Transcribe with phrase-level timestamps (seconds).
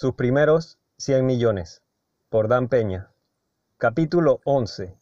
[0.00, 1.82] Sus primeros 100 millones.
[2.28, 3.10] Por Dan Peña.
[3.78, 4.96] Capítulo 11.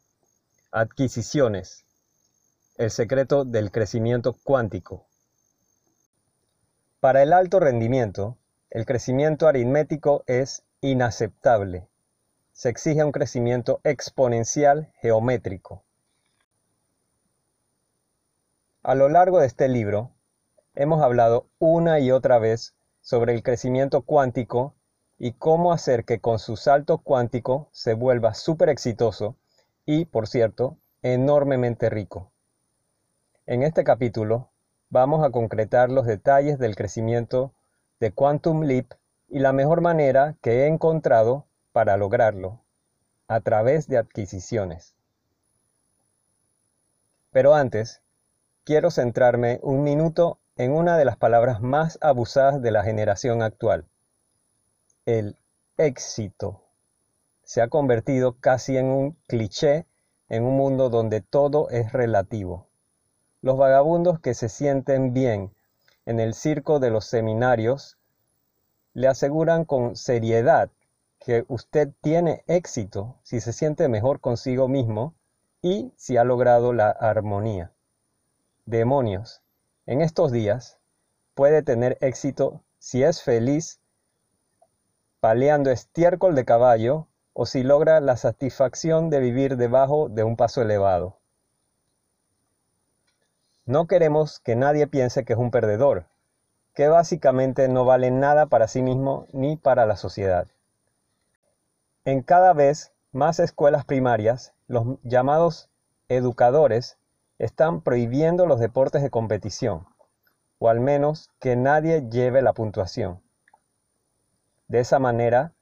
[0.71, 1.85] Adquisiciones.
[2.79, 5.07] El secreto del crecimiento cuántico.
[6.99, 8.39] Para el alto rendimiento,
[8.71, 11.87] el crecimiento aritmético es inaceptable.
[12.53, 15.85] Se exige un crecimiento exponencial geométrico.
[18.83, 20.13] A lo largo de este libro,
[20.75, 24.73] hemos hablado una y otra vez sobre el crecimiento cuántico
[25.19, 29.37] y cómo hacer que con su salto cuántico se vuelva súper exitoso
[29.85, 32.33] y, por cierto, enormemente rico.
[33.47, 34.51] En este capítulo
[34.91, 37.55] vamos a concretar los detalles del crecimiento
[38.01, 38.93] de Quantum Leap
[39.29, 42.61] y la mejor manera que he encontrado para lograrlo,
[43.29, 44.97] a través de adquisiciones.
[47.31, 48.03] Pero antes,
[48.65, 53.87] quiero centrarme un minuto en una de las palabras más abusadas de la generación actual,
[55.07, 55.37] el
[55.77, 56.65] éxito
[57.45, 59.87] se ha convertido casi en un cliché
[60.29, 62.67] en un mundo donde todo es relativo.
[63.41, 65.55] Los vagabundos que se sienten bien
[66.07, 67.99] en el circo de los seminarios
[68.95, 70.71] le aseguran con seriedad
[71.21, 75.15] que usted tiene éxito si se siente mejor consigo mismo
[75.63, 77.73] y si ha logrado la armonía.
[78.65, 79.41] Demonios,
[79.87, 80.79] en estos días
[81.35, 83.81] puede tener éxito si es feliz
[85.27, 90.63] paleando estiércol de caballo o si logra la satisfacción de vivir debajo de un paso
[90.63, 91.19] elevado.
[93.65, 96.07] No queremos que nadie piense que es un perdedor,
[96.75, 100.47] que básicamente no vale nada para sí mismo ni para la sociedad.
[102.05, 105.69] En cada vez más escuelas primarias, los llamados
[106.09, 106.99] educadores
[107.41, 109.89] están prohibiendo los deportes de competición,
[110.61, 113.26] o al menos que nadie lleve la puntuación.
[114.69, 115.53] De esa manera,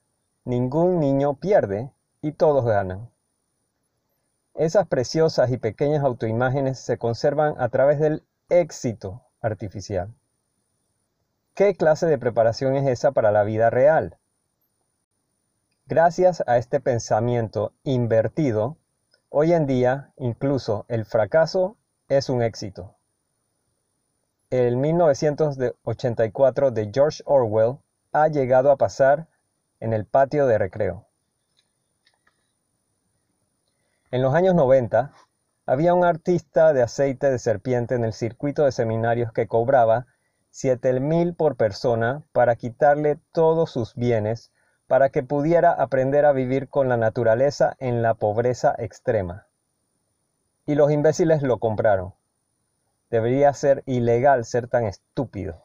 [0.44, 1.90] ningún niño pierde
[2.22, 3.10] y todos ganan.
[4.54, 10.14] Esas preciosas y pequeñas autoimágenes se conservan a través del éxito artificial.
[11.54, 14.16] ¿Qué clase de preparación es esa para la vida real?
[15.86, 18.78] Gracias a este pensamiento invertido,
[19.28, 21.76] hoy en día incluso el fracaso
[22.08, 22.96] es un éxito.
[24.50, 27.78] El 1984 de George Orwell
[28.14, 29.26] ha llegado a pasar
[29.80, 31.08] en el patio de recreo.
[34.12, 35.10] En los años 90,
[35.66, 40.06] había un artista de aceite de serpiente en el circuito de seminarios que cobraba
[40.50, 44.52] siete mil por persona para quitarle todos sus bienes
[44.86, 49.48] para que pudiera aprender a vivir con la naturaleza en la pobreza extrema.
[50.66, 52.14] Y los imbéciles lo compraron.
[53.10, 55.63] Debería ser ilegal ser tan estúpido.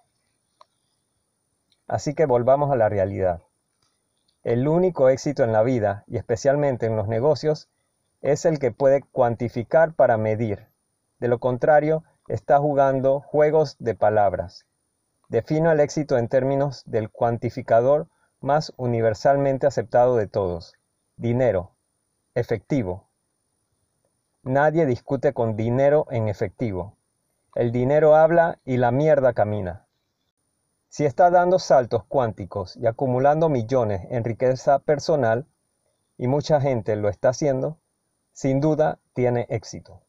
[1.90, 3.42] Así que volvamos a la realidad.
[4.44, 7.68] El único éxito en la vida, y especialmente en los negocios,
[8.22, 10.68] es el que puede cuantificar para medir.
[11.20, 14.68] De lo contrario, está jugando juegos de palabras.
[15.30, 18.08] Defino el éxito en términos del cuantificador
[18.40, 20.76] más universalmente aceptado de todos.
[21.18, 21.72] Dinero.
[22.36, 23.10] Efectivo.
[24.44, 26.96] Nadie discute con dinero en efectivo.
[27.56, 29.88] El dinero habla y la mierda camina.
[30.90, 35.46] Si está dando saltos cuánticos y acumulando millones en riqueza personal,
[36.18, 37.78] y mucha gente lo está haciendo,
[38.34, 40.02] sin duda tiene éxito.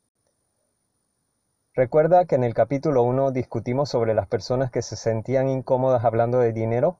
[1.74, 6.38] ¿Recuerda que en el capítulo 1 discutimos sobre las personas que se sentían incómodas hablando
[6.38, 6.98] de dinero?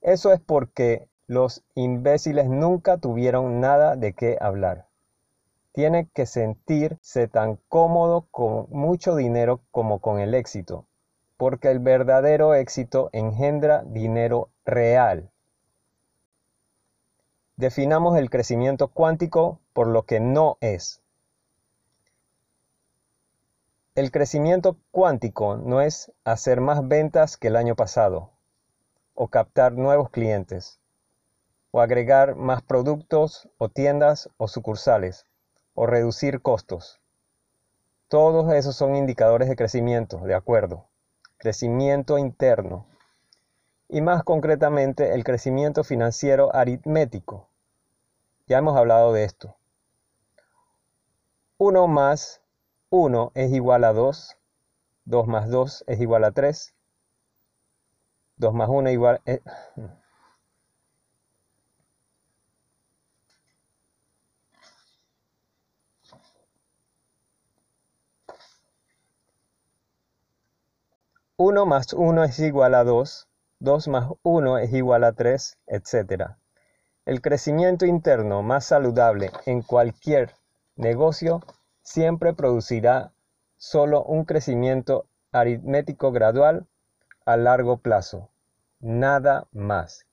[0.00, 4.86] Eso es porque los imbéciles nunca tuvieron nada de qué hablar.
[5.72, 10.86] Tiene que sentirse tan cómodo con mucho dinero como con el éxito,
[11.42, 15.32] porque el verdadero éxito engendra dinero real.
[17.56, 21.02] Definamos el crecimiento cuántico por lo que no es.
[23.96, 28.30] El crecimiento cuántico no es hacer más ventas que el año pasado,
[29.14, 30.78] o captar nuevos clientes,
[31.72, 35.26] o agregar más productos o tiendas o sucursales,
[35.74, 37.00] o reducir costos.
[38.06, 40.86] Todos esos son indicadores de crecimiento, de acuerdo
[41.42, 42.86] crecimiento interno
[43.88, 47.48] y más concretamente el crecimiento financiero aritmético.
[48.46, 49.56] Ya hemos hablado de esto.
[51.58, 52.42] 1 más
[52.90, 54.36] 1 es igual a 2,
[55.04, 56.76] 2 más 2 es igual a 3,
[58.36, 59.20] 2 más 1 es igual...
[59.26, 60.01] a...
[71.44, 73.28] 1 más 1 es igual a 2,
[73.58, 76.36] 2 más 1 es igual a 3, etc.
[77.04, 80.30] El crecimiento interno más saludable en cualquier
[80.76, 81.40] negocio
[81.80, 83.10] siempre producirá
[83.56, 86.68] solo un crecimiento aritmético gradual
[87.26, 88.30] a largo plazo,
[88.78, 90.06] nada más.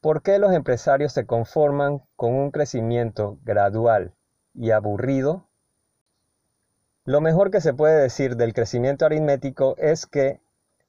[0.00, 4.14] ¿Por qué los empresarios se conforman con un crecimiento gradual
[4.52, 5.46] y aburrido?
[7.10, 10.40] Lo mejor que se puede decir del crecimiento aritmético es que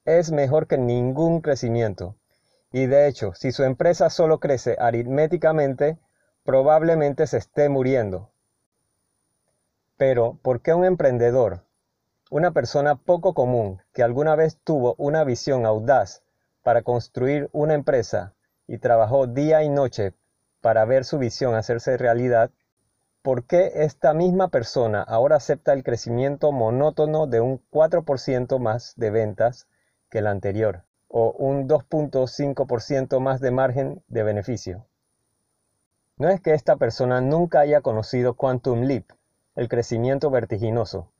[0.04, 2.14] es mejor que ningún crecimiento.
[2.70, 5.98] Y de hecho, si su empresa solo crece aritméticamente,
[6.44, 8.30] probablemente se esté muriendo.
[9.96, 11.64] Pero, ¿por qué un emprendedor,
[12.30, 16.22] una persona poco común que alguna vez tuvo una visión audaz
[16.62, 18.36] para construir una empresa
[18.68, 20.14] y trabajó día y noche
[20.60, 22.52] para ver su visión hacerse realidad,
[23.22, 29.10] ¿por qué esta misma persona ahora acepta el crecimiento monótono de un 4% más de
[29.10, 29.68] ventas
[30.10, 34.86] que el anterior o un 2.5% más de margen de beneficio?
[36.16, 39.04] No es que esta persona nunca haya conocido Quantum Leap,
[39.54, 41.12] el crecimiento vertiginoso.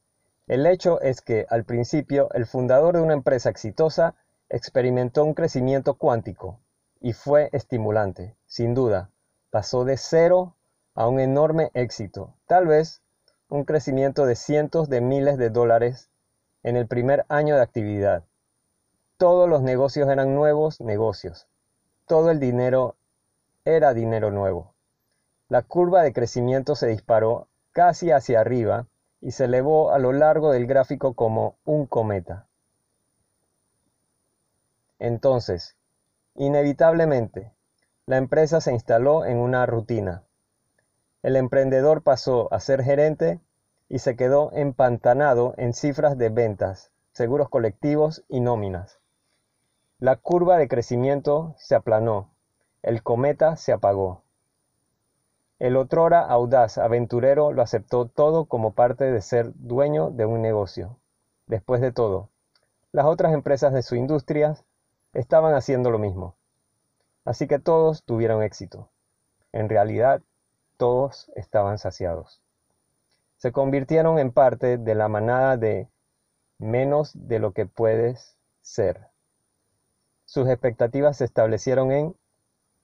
[0.49, 4.17] El hecho es que al principio el fundador de una empresa exitosa
[4.49, 6.59] experimentó un crecimiento cuántico
[7.01, 9.11] y fue estimulante, sin duda.
[9.51, 10.57] Pasó de cero
[10.95, 13.03] a un enorme éxito, tal vez
[13.49, 16.11] un crecimiento de cientos de miles de dólares
[16.63, 18.25] en el primer año de actividad.
[19.17, 21.47] Todos los negocios eran nuevos negocios.
[22.07, 22.97] Todo el dinero
[23.65, 24.75] era dinero nuevo.
[25.49, 28.87] La curva de crecimiento se disparó casi hacia arriba
[29.21, 32.47] y se elevó a lo largo del gráfico como un cometa.
[34.99, 35.77] Entonces,
[36.35, 37.53] inevitablemente,
[38.07, 40.25] la empresa se instaló en una rutina.
[41.23, 43.41] El emprendedor pasó a ser gerente
[43.89, 48.99] y se quedó empantanado en cifras de ventas, seguros colectivos y nóminas.
[49.99, 52.31] La curva de crecimiento se aplanó,
[52.83, 54.23] el cometa se apagó.
[55.61, 60.99] El otrora audaz aventurero lo aceptó todo como parte de ser dueño de un negocio.
[61.47, 62.31] Después de todo,
[62.91, 64.57] las otras empresas de su industria
[65.13, 66.35] estaban haciendo lo mismo.
[67.25, 68.89] Así que todos tuvieron éxito.
[69.53, 70.23] En realidad,
[70.83, 72.43] todos estaban saciados.
[73.37, 75.89] Se convirtieron en parte de la manada de
[76.59, 79.07] menos de lo que puedes ser.
[80.25, 82.17] Sus expectativas se establecieron en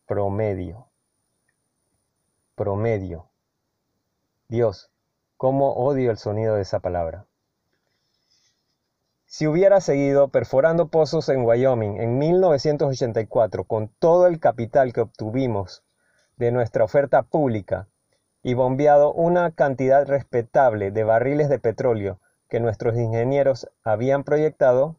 [0.06, 0.86] promedio.
[2.54, 3.32] Promedio.
[4.46, 4.92] Dios,
[5.36, 7.26] cómo odio el sonido de esa palabra.
[9.26, 15.82] Si hubiera seguido perforando pozos en Wyoming en 1984 con todo el capital que obtuvimos
[16.38, 17.88] de nuestra oferta pública
[18.42, 24.96] y bombeado una cantidad respetable de barriles de petróleo que nuestros ingenieros habían proyectado,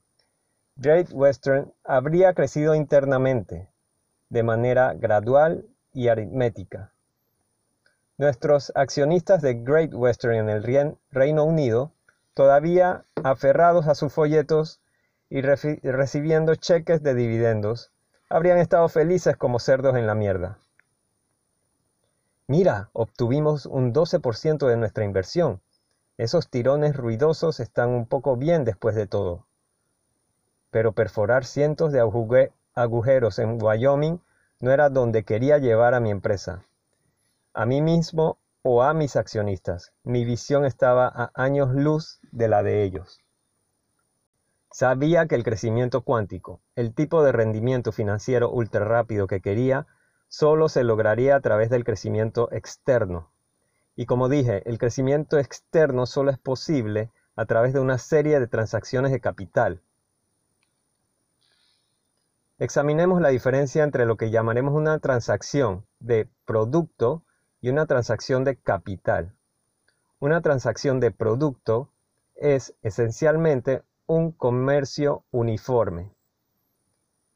[0.76, 3.70] Great Western habría crecido internamente,
[4.30, 6.94] de manera gradual y aritmética.
[8.18, 11.94] Nuestros accionistas de Great Western en el Reino Unido,
[12.34, 14.82] todavía aferrados a sus folletos
[15.30, 17.92] y recibiendo cheques de dividendos,
[18.30, 20.60] habrían estado felices como cerdos en la mierda.
[22.50, 25.62] Mira, obtuvimos un 12% de nuestra inversión.
[26.18, 29.46] Esos tirones ruidosos están un poco bien después de todo.
[30.72, 32.00] Pero perforar cientos de
[32.74, 34.20] agujeros en Wyoming
[34.62, 36.64] no era donde quería llevar a mi empresa.
[37.54, 39.94] A mí mismo o a mis accionistas.
[40.04, 43.20] Mi visión estaba a años luz de la de ellos.
[44.72, 49.86] Sabía que el crecimiento cuántico, el tipo de rendimiento financiero ultra rápido que quería,
[50.30, 53.32] solo se lograría a través del crecimiento externo.
[53.96, 58.48] Y como dije, el crecimiento externo solo es posible a través de una serie de
[58.48, 59.82] transacciones de capital.
[62.60, 67.24] Examinemos la diferencia entre lo que llamaremos una transacción de producto
[67.62, 69.34] y una transacción de capital.
[70.20, 71.90] Una transacción de producto
[72.36, 76.12] es esencialmente un comercio uniforme.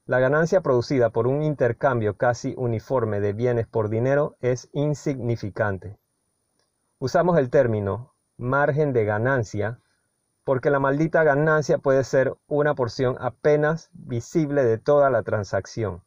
[0.06, 5.98] La ganancia producida por un intercambio casi uniforme de bienes por dinero es insignificante.
[7.00, 9.80] Usamos el término margen de ganancia
[10.44, 16.04] porque la maldita ganancia puede ser una porción apenas visible de toda la transacción.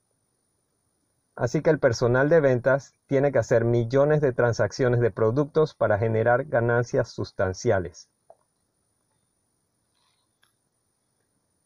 [1.35, 5.99] Así que el personal de ventas tiene que hacer millones de transacciones de productos para
[5.99, 8.11] generar ganancias sustanciales.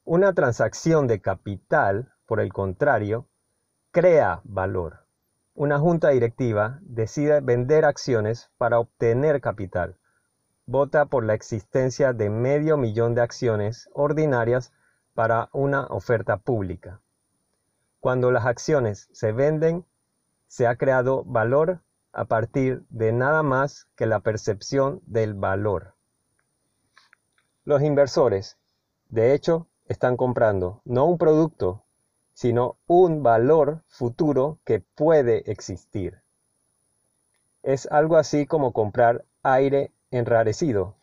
[0.05, 3.27] Una transacción de capital por el contrario,
[3.91, 5.05] crea valor.
[5.53, 9.97] Una junta directiva decide vender acciones para obtener capital.
[10.65, 14.73] Vota por la existencia de medio millón de acciones ordinarias
[15.13, 17.01] para una oferta pública.
[17.99, 19.85] Cuando las acciones se venden,
[20.47, 21.81] se ha creado valor
[22.13, 25.95] a partir de nada más que la percepción del valor.
[27.65, 28.57] Los inversores,
[29.09, 31.83] de hecho, están comprando no un producto,
[32.41, 36.23] sino un valor futuro que puede existir.
[37.63, 40.95] Es algo así como comprar aire enrarecido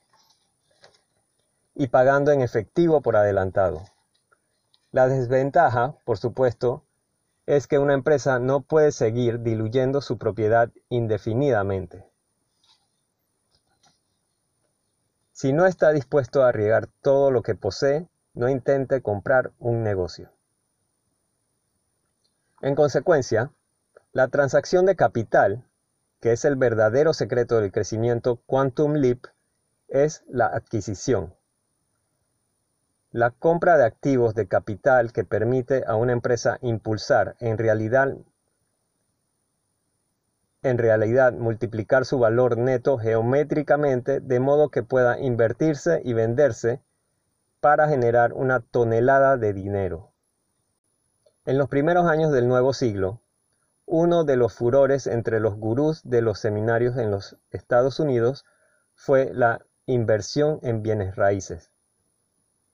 [1.76, 3.84] y pagando en efectivo por adelantado.
[4.92, 6.84] La desventaja, por supuesto,
[7.46, 12.04] es que una empresa no puede seguir diluyendo su propiedad indefinidamente.
[15.34, 20.32] Si no está dispuesto a arriesgar todo lo que posee, no intente comprar un negocio.
[22.62, 23.52] En consecuencia,
[24.14, 25.64] la transacción de capital,
[26.20, 29.26] que es el verdadero secreto del crecimiento Quantum Leap,
[29.88, 31.36] es la adquisición.
[33.12, 38.18] La compra de activos de capital que permite a una empresa impulsar en realidad
[40.64, 46.82] en realidad multiplicar su valor neto geométricamente de modo que pueda invertirse y venderse
[47.62, 50.12] para generar una tonelada de dinero.
[51.48, 53.22] En los primeros años del nuevo siglo,
[53.86, 58.44] uno de los furores entre los gurús de los seminarios en los Estados Unidos
[58.96, 61.72] fue la inversión en bienes raíces,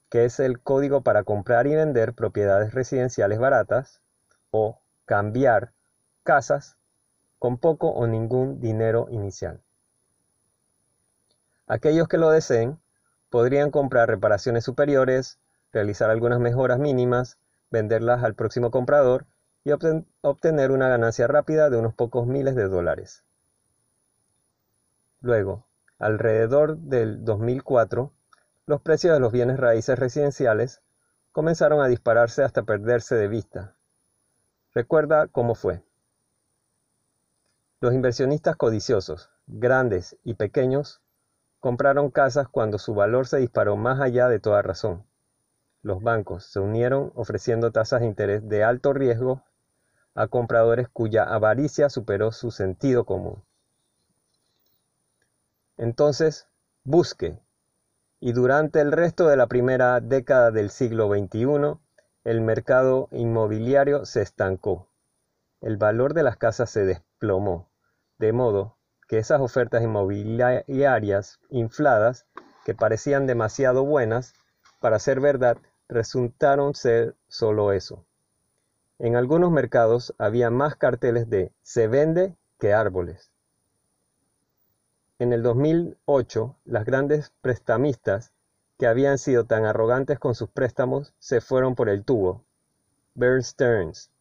[0.10, 4.02] que es el código para comprar y vender propiedades residenciales baratas
[4.50, 5.72] o cambiar
[6.24, 6.76] casas
[7.38, 9.62] con poco o ningún dinero inicial.
[11.68, 12.80] Aquellos que lo deseen
[13.30, 15.38] podrían comprar reparaciones superiores,
[15.72, 17.38] realizar algunas mejoras mínimas,
[17.74, 19.26] venderlas al próximo comprador
[19.64, 19.72] y
[20.22, 23.24] obtener una ganancia rápida de unos pocos miles de dólares.
[25.22, 25.66] Luego,
[25.98, 28.14] alrededor del 2004,
[28.68, 30.82] los precios de los bienes raíces residenciales
[31.32, 33.76] comenzaron a dispararse hasta perderse de vista.
[34.76, 35.84] Recuerda cómo fue.
[37.82, 41.02] Los inversionistas codiciosos, grandes y pequeños,
[41.60, 45.06] compraron casas cuando su valor se disparó más allá de toda razón.
[45.84, 49.44] Los bancos se unieron ofreciendo tasas de interés de alto riesgo
[50.16, 53.44] a compradores cuya avaricia superó su sentido común.
[55.78, 56.48] Entonces,
[56.84, 57.40] busque.
[58.20, 61.78] Y durante el resto de la primera década del siglo XXI,
[62.24, 64.90] el mercado inmobiliario se estancó.
[65.62, 67.70] El valor de las casas se desplomó
[68.24, 68.78] de modo
[69.10, 72.26] que esas ofertas inmobiliarias infladas,
[72.64, 74.34] que parecían demasiado buenas
[74.80, 75.58] para ser verdad,
[75.94, 78.06] resultaron ser solo eso.
[79.00, 83.32] En algunos mercados había más carteles de se vende que árboles.
[85.20, 88.34] En el 2008, las grandes prestamistas
[88.78, 92.44] que habían sido tan arrogantes con sus préstamos se fueron por el tubo.
[93.16, 94.12] Bear Stearns,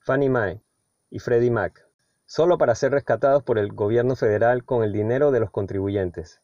[0.00, 0.60] Fannie Mae
[1.10, 1.86] y Freddie Mac
[2.26, 6.40] solo para ser rescatados por el gobierno federal con el dinero de los contribuyentes.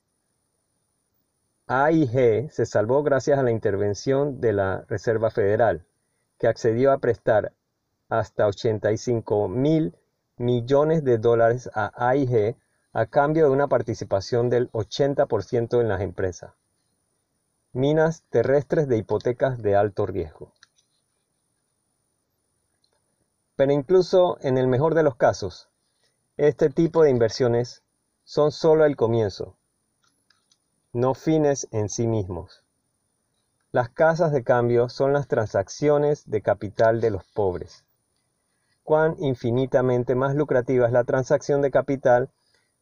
[1.75, 5.87] AIG se salvó gracias a la intervención de la Reserva Federal,
[6.38, 7.55] que accedió a prestar
[8.11, 9.97] hasta 85 mil
[10.37, 12.57] millones de dólares a AIG
[12.93, 16.52] a cambio de una participación del 80% en las empresas.
[17.73, 20.52] Minas terrestres de hipotecas de alto riesgo.
[23.57, 25.71] Pero incluso en el mejor de los casos,
[26.37, 27.83] este tipo de inversiones
[28.25, 29.57] son solo el comienzo,
[30.92, 32.64] no fines en sí mismos.
[33.70, 37.87] Las casas de cambio son las transacciones de capital de los pobres.
[38.82, 42.30] Cuán infinitamente más lucrativa es la transacción de capital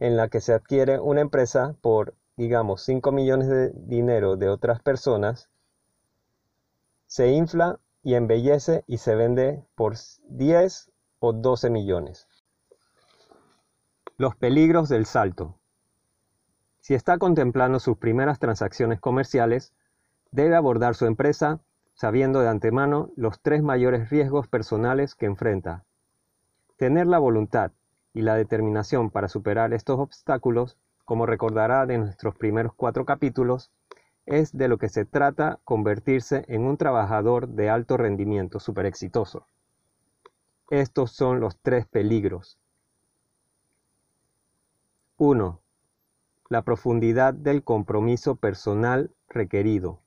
[0.00, 4.80] en la que se adquiere una empresa por, digamos, 5 millones de dinero de otras
[4.82, 5.48] personas,
[7.06, 9.94] se infla y embellece y se vende por
[10.28, 10.90] 10
[11.20, 12.26] o 12 millones.
[14.16, 15.59] Los peligros del salto.
[16.80, 19.72] Si está contemplando sus primeras transacciones comerciales,
[20.30, 21.60] debe abordar su empresa
[21.94, 25.84] sabiendo de antemano los tres mayores riesgos personales que enfrenta.
[26.76, 27.72] Tener la voluntad
[28.14, 33.70] y la determinación para superar estos obstáculos, como recordará de nuestros primeros cuatro capítulos,
[34.24, 39.46] es de lo que se trata convertirse en un trabajador de alto rendimiento super exitoso.
[40.70, 42.58] Estos son los tres peligros
[45.18, 45.59] 1.
[46.50, 50.00] La profundidad del compromiso personal requerido.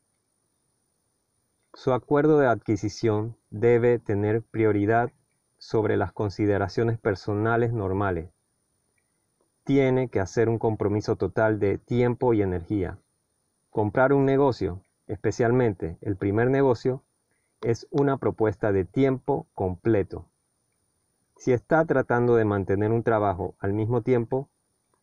[1.74, 5.14] Su acuerdo de adquisición debe tener prioridad
[5.58, 8.30] sobre las consideraciones personales normales.
[9.64, 13.00] Tiene que hacer un compromiso total de tiempo y energía.
[13.70, 17.04] Comprar un negocio, especialmente el primer negocio,
[17.62, 20.26] es una propuesta de tiempo completo.
[21.38, 24.50] Si está tratando de mantener un trabajo al mismo tiempo,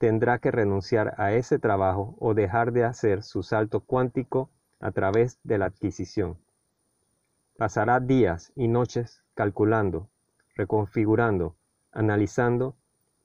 [0.01, 4.49] tendrá que renunciar a ese trabajo o dejar de hacer su salto cuántico
[4.81, 6.39] a través de la adquisición.
[7.59, 10.09] Pasará días y noches calculando,
[10.57, 11.55] reconfigurando,
[11.93, 12.77] analizando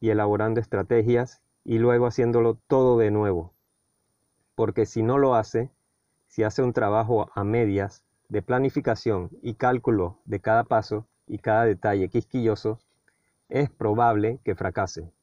[0.02, 3.54] y elaborando estrategias y luego haciéndolo todo de nuevo.
[4.54, 5.72] Porque si no lo hace,
[6.28, 11.64] si hace un trabajo a medias de planificación y cálculo de cada paso y cada
[11.64, 12.80] detalle quisquilloso,
[13.48, 15.15] es probable que fracase.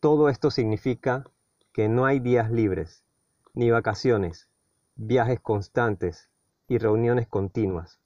[0.00, 1.24] Todo esto significa
[1.74, 3.04] que no hay días libres,
[3.52, 4.48] ni vacaciones,
[4.96, 6.30] viajes constantes
[6.68, 8.00] y reuniones continuas.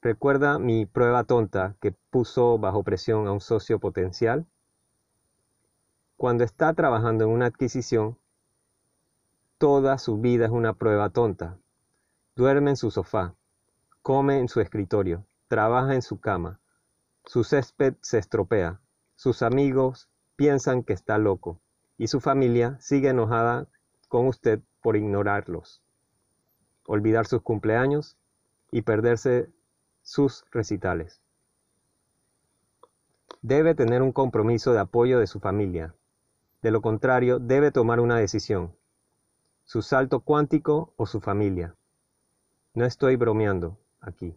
[0.00, 4.46] ¿Recuerda mi prueba tonta que puso bajo presión a un socio potencial?
[6.16, 8.16] Cuando está trabajando en una adquisición,
[9.58, 11.58] toda su vida es una prueba tonta.
[12.34, 13.34] Duerme en su sofá,
[14.00, 16.60] come en su escritorio, trabaja en su cama,
[17.26, 18.80] su césped se estropea,
[19.14, 21.60] sus amigos piensan que está loco
[21.98, 23.68] y su familia sigue enojada
[24.08, 25.82] con usted por ignorarlos,
[26.86, 28.16] olvidar sus cumpleaños
[28.70, 29.50] y perderse
[30.02, 31.22] sus recitales.
[33.40, 35.94] Debe tener un compromiso de apoyo de su familia.
[36.60, 38.76] De lo contrario, debe tomar una decisión.
[39.64, 41.74] Su salto cuántico o su familia.
[42.74, 44.36] No estoy bromeando aquí.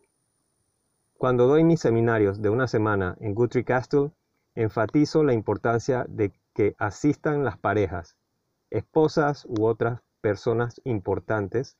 [1.17, 4.11] Cuando doy mis seminarios de una semana en Guthrie Castle,
[4.55, 8.15] enfatizo la importancia de que asistan las parejas,
[8.69, 11.77] esposas u otras personas importantes,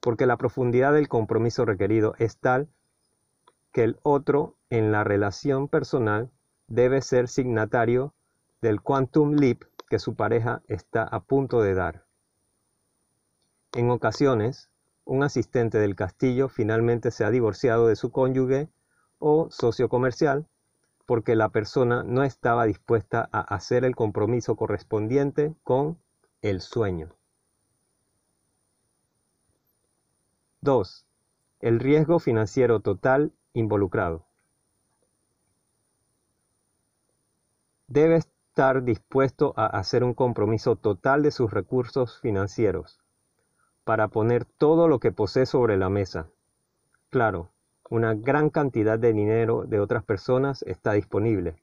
[0.00, 2.68] porque la profundidad del compromiso requerido es tal
[3.72, 6.30] que el otro en la relación personal
[6.66, 8.14] debe ser signatario
[8.62, 12.04] del quantum leap que su pareja está a punto de dar.
[13.72, 14.70] En ocasiones,
[15.04, 18.68] un asistente del castillo finalmente se ha divorciado de su cónyuge
[19.18, 20.46] o socio comercial
[21.08, 25.98] porque la persona no estaba dispuesta a hacer el compromiso correspondiente con
[26.42, 27.16] el sueño.
[30.60, 31.06] 2.
[31.60, 34.26] El riesgo financiero total involucrado.
[37.86, 43.00] Debe estar dispuesto a hacer un compromiso total de sus recursos financieros
[43.84, 46.28] para poner todo lo que posee sobre la mesa.
[47.08, 47.50] Claro,
[47.90, 51.56] una gran cantidad de dinero de otras personas está disponible,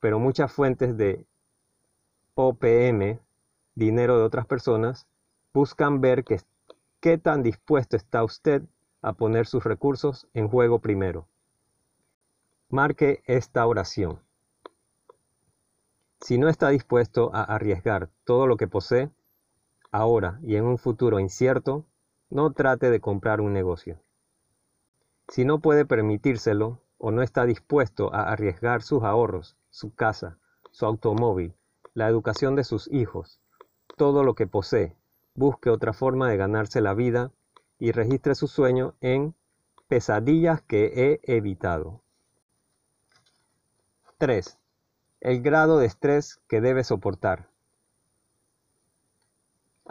[0.00, 1.24] pero muchas fuentes de
[2.34, 3.20] OPM,
[3.74, 5.06] dinero de otras personas,
[5.52, 6.24] buscan ver
[7.00, 8.62] qué tan dispuesto está usted
[9.02, 11.26] a poner sus recursos en juego primero.
[12.68, 14.20] Marque esta oración.
[16.20, 19.10] Si no está dispuesto a arriesgar todo lo que posee,
[19.90, 21.86] ahora y en un futuro incierto,
[22.28, 23.98] no trate de comprar un negocio.
[25.30, 30.38] Si no puede permitírselo o no está dispuesto a arriesgar sus ahorros, su casa,
[30.72, 31.54] su automóvil,
[31.94, 33.40] la educación de sus hijos,
[33.96, 34.96] todo lo que posee,
[35.36, 37.30] busque otra forma de ganarse la vida
[37.78, 39.36] y registre su sueño en
[39.86, 42.02] pesadillas que he evitado.
[44.18, 44.58] 3.
[45.20, 47.49] El grado de estrés que debe soportar.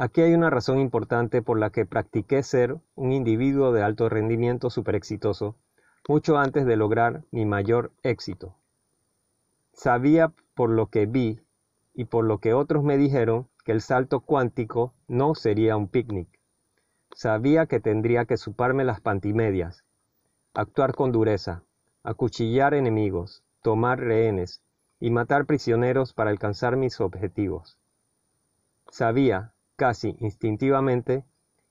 [0.02, 4.70] Aquí hay una razón importante por la que practiqué ser un individuo de alto rendimiento
[4.70, 5.58] super exitoso
[6.08, 8.56] mucho antes de lograr mi mayor éxito.
[9.74, 11.42] Sabía por lo que vi
[11.94, 16.30] y por lo que otros me dijeron que el salto cuántico no sería un picnic.
[17.12, 19.84] Sabía que tendría que suparme las pantimedias,
[20.54, 21.64] actuar con dureza,
[22.04, 24.64] acuchillar enemigos, tomar rehenes
[25.02, 27.78] y matar prisioneros para alcanzar mis objetivos.
[28.88, 31.26] Sabía, casi instintivamente,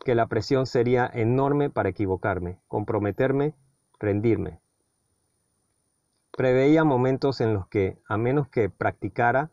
[0.05, 3.55] que la presión sería enorme para equivocarme, comprometerme,
[4.01, 4.59] rendirme.
[6.37, 9.53] Preveía momentos en los que, a menos que practicara,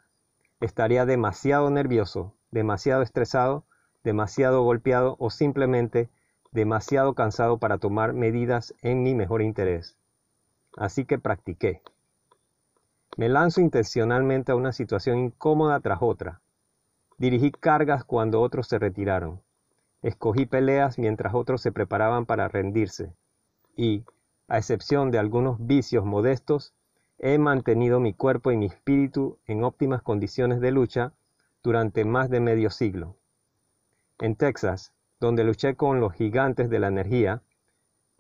[0.60, 3.66] estaría demasiado nervioso, demasiado estresado
[4.06, 6.10] demasiado golpeado o simplemente
[6.52, 9.98] demasiado cansado para tomar medidas en mi mejor interés.
[10.78, 11.82] Así que practiqué.
[13.18, 16.40] Me lanzo intencionalmente a una situación incómoda tras otra.
[17.18, 19.42] Dirigí cargas cuando otros se retiraron.
[20.02, 23.14] Escogí peleas mientras otros se preparaban para rendirse.
[23.76, 24.04] Y,
[24.48, 26.74] a excepción de algunos vicios modestos,
[27.18, 31.14] he mantenido mi cuerpo y mi espíritu en óptimas condiciones de lucha
[31.64, 33.18] durante más de medio siglo.
[34.20, 37.42] En Texas, donde luché con los gigantes de la energía,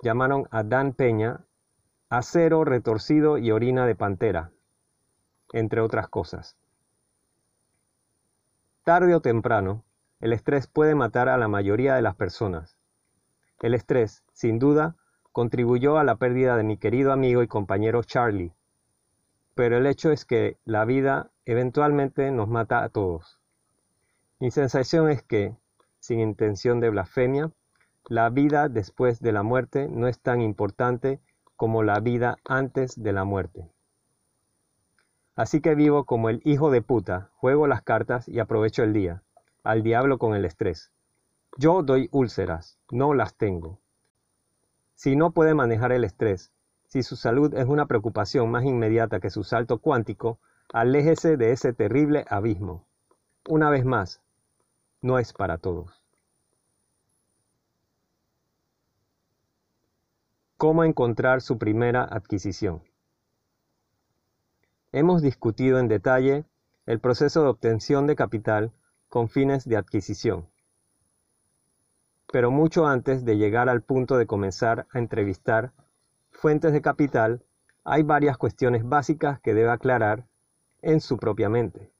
[0.02, 1.46] llamaron a Dan Peña
[2.10, 4.52] acero retorcido y orina de pantera,
[5.54, 6.58] entre otras cosas.
[8.86, 9.84] Tarde o temprano,
[10.20, 12.78] el estrés puede matar a la mayoría de las personas.
[13.60, 14.96] El estrés, sin duda,
[15.32, 18.54] contribuyó a la pérdida de mi querido amigo y compañero Charlie.
[19.56, 23.42] Pero el hecho es que la vida eventualmente nos mata a todos.
[24.40, 25.56] Mi sensación es que,
[25.98, 27.50] sin intención de blasfemia,
[28.08, 31.20] la vida después de la muerte no es tan importante
[31.56, 33.75] como la vida antes de la muerte.
[35.36, 39.22] Así que vivo como el hijo de puta, juego las cartas y aprovecho el día,
[39.64, 40.92] al diablo con el estrés.
[41.58, 43.80] Yo doy úlceras, no las tengo.
[44.94, 46.54] Si no puede manejar el estrés,
[46.88, 50.40] si su salud es una preocupación más inmediata que su salto cuántico,
[50.72, 52.86] aléjese de ese terrible abismo.
[53.50, 54.22] Una vez más,
[55.02, 56.02] no es para todos.
[60.58, 62.82] ¿Cómo encontrar su primera adquisición?
[64.96, 66.46] Hemos discutido en detalle
[66.86, 68.72] el proceso de obtención de capital
[69.10, 70.48] con fines de adquisición.
[72.32, 75.74] Pero mucho antes de llegar al punto de comenzar a entrevistar
[76.32, 77.44] fuentes de capital,
[77.84, 80.28] hay varias cuestiones básicas que debe aclarar
[80.82, 81.92] en su propia mente.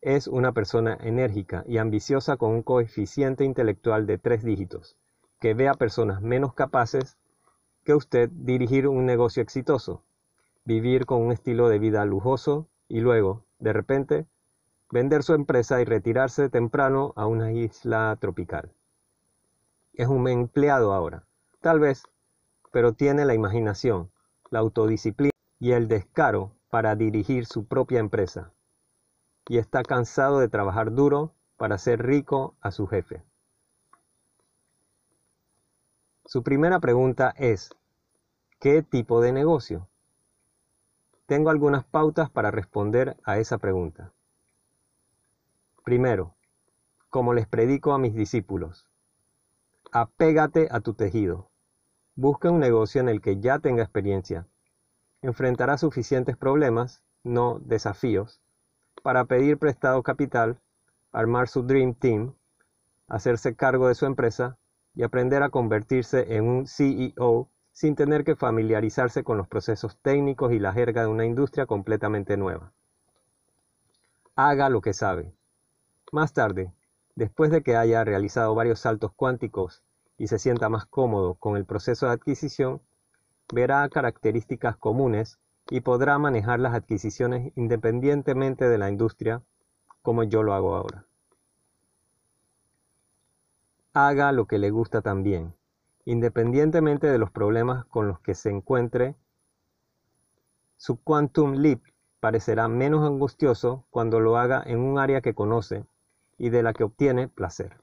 [0.00, 4.96] Es una persona enérgica y ambiciosa con un coeficiente intelectual de tres dígitos
[5.38, 7.18] que ve a personas menos capaces
[7.84, 10.02] que usted dirigir un negocio exitoso,
[10.64, 14.26] vivir con un estilo de vida lujoso y luego, de repente,
[14.90, 18.72] vender su empresa y retirarse temprano a una isla tropical.
[19.94, 21.26] Es un empleado ahora,
[21.60, 22.04] tal vez,
[22.72, 24.10] pero tiene la imaginación,
[24.50, 28.52] la autodisciplina y el descaro para dirigir su propia empresa.
[29.48, 33.22] Y está cansado de trabajar duro para ser rico a su jefe.
[36.24, 37.70] Su primera pregunta es,
[38.58, 39.88] ¿qué tipo de negocio?
[41.32, 44.12] Tengo algunas pautas para responder a esa pregunta.
[45.82, 46.34] Primero,
[47.08, 48.86] como les predico a mis discípulos,
[49.92, 51.48] apégate a tu tejido.
[52.16, 54.46] Busca un negocio en el que ya tenga experiencia.
[55.22, 58.42] Enfrentará suficientes problemas, no desafíos,
[59.02, 60.60] para pedir prestado capital,
[61.12, 62.34] armar su Dream Team,
[63.08, 64.58] hacerse cargo de su empresa
[64.94, 70.52] y aprender a convertirse en un CEO sin tener que familiarizarse con los procesos técnicos
[70.52, 72.72] y la jerga de una industria completamente nueva.
[74.36, 75.32] Haga lo que sabe.
[76.12, 76.72] Más tarde,
[77.14, 79.82] después de que haya realizado varios saltos cuánticos
[80.18, 82.80] y se sienta más cómodo con el proceso de adquisición,
[83.52, 85.38] verá características comunes
[85.70, 89.42] y podrá manejar las adquisiciones independientemente de la industria
[90.02, 91.06] como yo lo hago ahora
[93.94, 95.54] haga lo que le gusta también,
[96.04, 99.14] independientemente de los problemas con los que se encuentre.
[100.76, 101.80] Su quantum leap
[102.20, 105.84] parecerá menos angustioso cuando lo haga en un área que conoce
[106.38, 107.76] y de la que obtiene placer.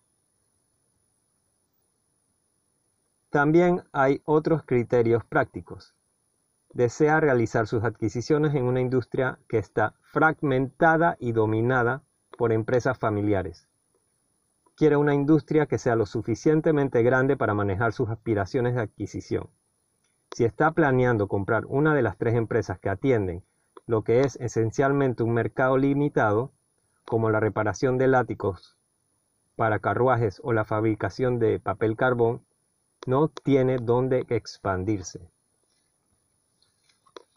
[3.29, 5.93] También hay otros criterios prácticos.
[6.73, 12.03] Desea realizar sus adquisiciones en una industria que está fragmentada y dominada
[12.37, 13.68] por empresas familiares
[14.79, 19.49] quiere una industria que sea lo suficientemente grande para manejar sus aspiraciones de adquisición.
[20.31, 23.43] Si está planeando comprar una de las tres empresas que atienden
[23.87, 26.53] lo que es esencialmente un mercado limitado,
[27.03, 28.77] como la reparación de látigos
[29.57, 32.45] para carruajes o la fabricación de papel carbón,
[33.05, 35.29] no tiene dónde expandirse.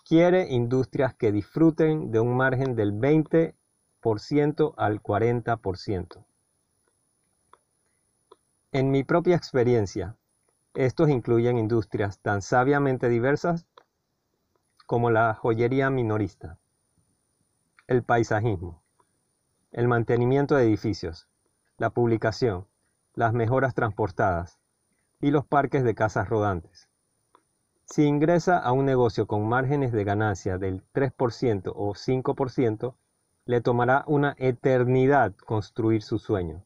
[0.05, 6.25] Quiere industrias que disfruten de un margen del 20% al 40%.
[8.75, 10.17] En mi propia experiencia,
[10.73, 13.67] estos incluyen industrias tan sabiamente diversas
[14.87, 16.59] como la joyería minorista,
[17.87, 18.83] el paisajismo,
[19.73, 21.29] el mantenimiento de edificios,
[21.77, 22.67] la publicación,
[23.13, 24.59] las mejoras transportadas
[25.21, 26.89] y los parques de casas rodantes.
[27.85, 32.95] Si ingresa a un negocio con márgenes de ganancia del 3% o 5%,
[33.45, 36.65] le tomará una eternidad construir su sueño.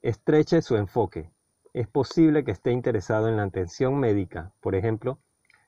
[0.00, 1.32] Estreche su enfoque.
[1.74, 5.18] Es posible que esté interesado en la atención médica, por ejemplo,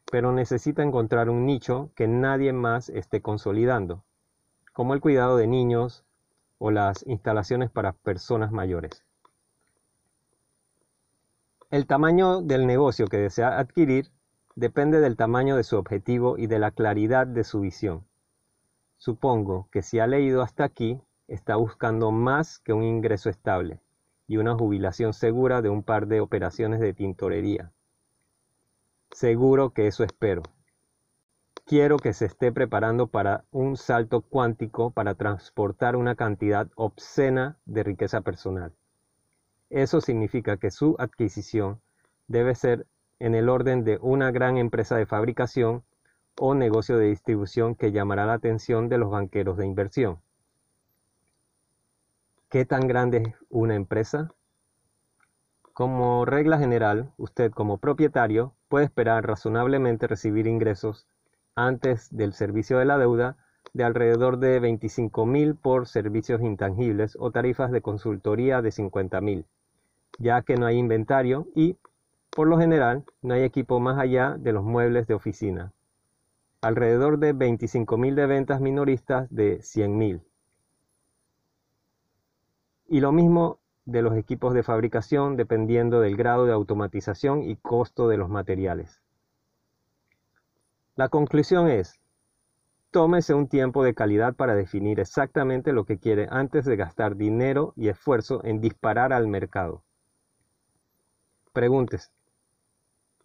[0.09, 4.05] pero necesita encontrar un nicho que nadie más esté consolidando,
[4.73, 6.05] como el cuidado de niños
[6.59, 9.03] o las instalaciones para personas mayores.
[11.71, 14.12] El tamaño del negocio que desea adquirir
[14.55, 18.05] depende del tamaño de su objetivo y de la claridad de su visión.
[18.97, 23.81] Supongo que si ha leído hasta aquí, está buscando más que un ingreso estable
[24.31, 27.73] y una jubilación segura de un par de operaciones de tintorería.
[29.11, 30.45] Seguro que eso espero.
[31.66, 37.83] Quiero que se esté preparando para un salto cuántico para transportar una cantidad obscena de
[37.83, 38.73] riqueza personal.
[39.69, 41.81] Eso significa que su adquisición
[42.29, 42.87] debe ser
[43.19, 45.83] en el orden de una gran empresa de fabricación
[46.38, 50.21] o negocio de distribución que llamará la atención de los banqueros de inversión.
[52.51, 54.35] ¿Qué tan grande es una empresa?
[55.73, 61.07] Como regla general, usted como propietario puede esperar razonablemente recibir ingresos
[61.55, 63.37] antes del servicio de la deuda
[63.73, 69.45] de alrededor de 25.000 por servicios intangibles o tarifas de consultoría de 50.000,
[70.19, 71.77] ya que no hay inventario y,
[72.31, 75.73] por lo general, no hay equipo más allá de los muebles de oficina.
[76.63, 80.21] Alrededor de 25.000 de ventas minoristas de 100.000.
[82.90, 88.09] Y lo mismo de los equipos de fabricación dependiendo del grado de automatización y costo
[88.09, 89.00] de los materiales.
[90.96, 92.00] La conclusión es,
[92.90, 97.72] tómese un tiempo de calidad para definir exactamente lo que quiere antes de gastar dinero
[97.76, 99.85] y esfuerzo en disparar al mercado.
[101.53, 102.11] Pregúntese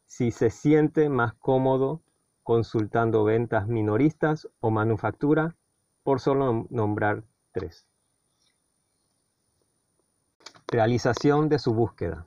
[0.06, 2.02] si se siente más cómodo
[2.44, 5.56] consultando ventas minoristas o manufactura,
[6.04, 7.88] por solo nombrar tres.
[10.68, 12.26] Realización de su búsqueda.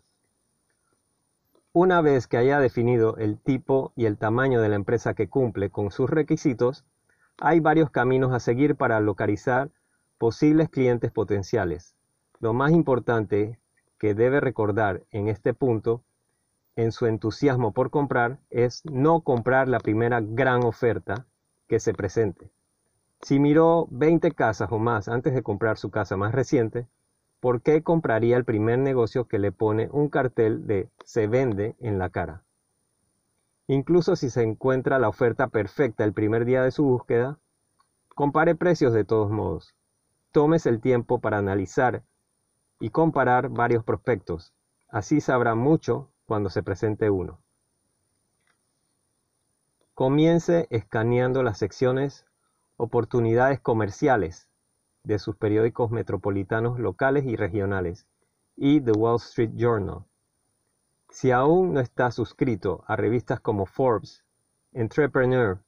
[1.72, 5.70] Una vez que haya definido el tipo y el tamaño de la empresa que cumple
[5.70, 6.84] con sus requisitos,
[7.38, 9.70] hay varios caminos a seguir para localizar
[10.18, 11.96] posibles clientes potenciales.
[12.38, 13.58] Lo más importante
[13.98, 16.04] que debe recordar en este punto,
[16.76, 21.26] en su entusiasmo por comprar, es no comprar la primera gran oferta
[21.66, 22.52] que se presente.
[23.20, 26.86] Si miró 20 casas o más antes de comprar su casa más reciente,
[27.40, 31.98] ¿por qué compraría el primer negocio que le pone un cartel de se vende en
[31.98, 32.42] la cara?
[33.66, 37.38] Incluso si se encuentra la oferta perfecta el primer día de su búsqueda,
[38.14, 39.74] compare precios de todos modos.
[40.32, 42.02] Tómese el tiempo para analizar
[42.80, 44.52] y comparar varios prospectos.
[44.88, 47.40] Así sabrá mucho cuando se presente uno.
[49.94, 52.24] Comience escaneando las secciones
[52.76, 54.48] oportunidades comerciales
[55.08, 58.06] de sus periódicos metropolitanos locales y regionales
[58.56, 60.04] y The Wall Street Journal
[61.10, 64.24] si aún no está suscrito a revistas como Forbes,
[64.72, 65.58] Entrepreneur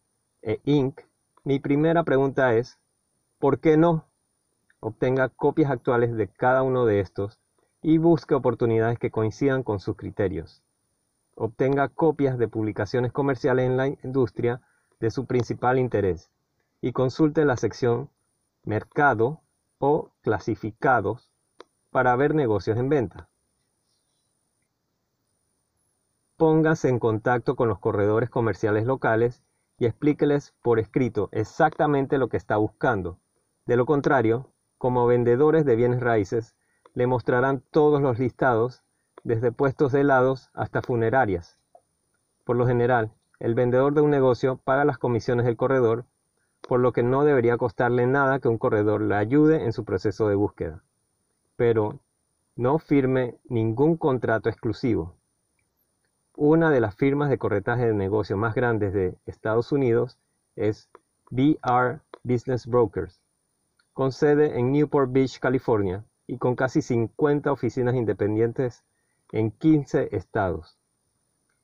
[0.42, 1.00] e Inc.,
[1.44, 2.78] mi primera pregunta es,
[3.38, 4.04] ¿por qué no?
[4.80, 7.40] Obtenga copias actuales de cada uno de estos
[7.82, 10.62] y busque oportunidades que coincidan con sus criterios.
[11.34, 14.60] Obtenga copias de publicaciones comerciales en la industria
[15.00, 16.30] de su principal interés
[16.82, 18.10] y consulte la sección
[18.62, 19.42] Mercado
[19.78, 21.32] o Clasificados
[21.90, 23.30] para ver negocios en venta.
[26.40, 29.42] póngase en contacto con los corredores comerciales locales
[29.78, 33.18] y explíqueles por escrito exactamente lo que está buscando.
[33.66, 36.56] De lo contrario, como vendedores de bienes raíces,
[36.94, 38.82] le mostrarán todos los listados,
[39.22, 41.58] desde puestos de helados hasta funerarias.
[42.44, 46.06] Por lo general, el vendedor de un negocio paga las comisiones del corredor,
[46.68, 50.28] por lo que no debería costarle nada que un corredor le ayude en su proceso
[50.28, 50.82] de búsqueda.
[51.56, 52.00] Pero
[52.56, 55.16] no firme ningún contrato exclusivo.
[56.36, 60.18] Una de las firmas de corretaje de negocio más grandes de Estados Unidos
[60.56, 60.88] es
[61.30, 63.20] BR Business Brokers,
[63.92, 68.84] con sede en Newport Beach, California, y con casi 50 oficinas independientes
[69.32, 70.78] en 15 estados.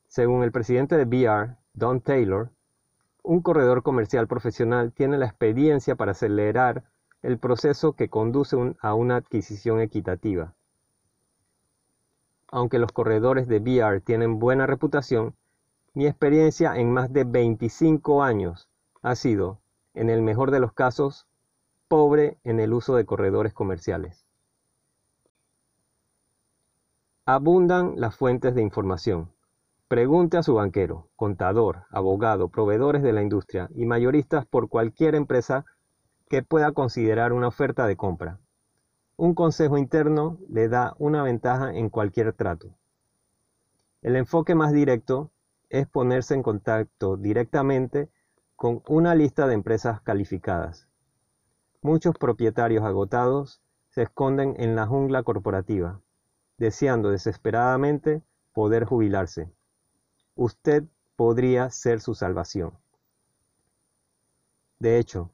[0.09, 2.51] Según el presidente de BR, Don Taylor,
[3.27, 6.85] un corredor comercial profesional tiene la experiencia para acelerar
[7.23, 10.55] el proceso que conduce a una adquisición equitativa.
[12.53, 15.35] Aunque los corredores de VR tienen buena reputación,
[15.93, 18.69] mi experiencia en más de 25 años
[19.03, 19.59] ha sido,
[19.95, 21.27] en el mejor de los casos,
[21.89, 24.25] pobre en el uso de corredores comerciales.
[27.25, 29.33] Abundan las fuentes de información.
[29.89, 35.65] Pregunte a su banquero, contador, abogado, proveedores de la industria y mayoristas por cualquier empresa
[36.29, 38.41] que pueda considerar una oferta de compra.
[39.17, 42.75] Un consejo interno le da una ventaja en cualquier trato.
[44.03, 45.31] El enfoque más directo
[45.69, 48.11] es ponerse en contacto directamente
[48.57, 50.89] con una lista de empresas calificadas.
[51.81, 56.01] Muchos propietarios agotados se esconden en la jungla corporativa,
[56.59, 59.53] deseando desesperadamente poder jubilarse.
[60.37, 60.85] Usted
[61.17, 62.75] podría ser su salvación.
[64.79, 65.31] De hecho,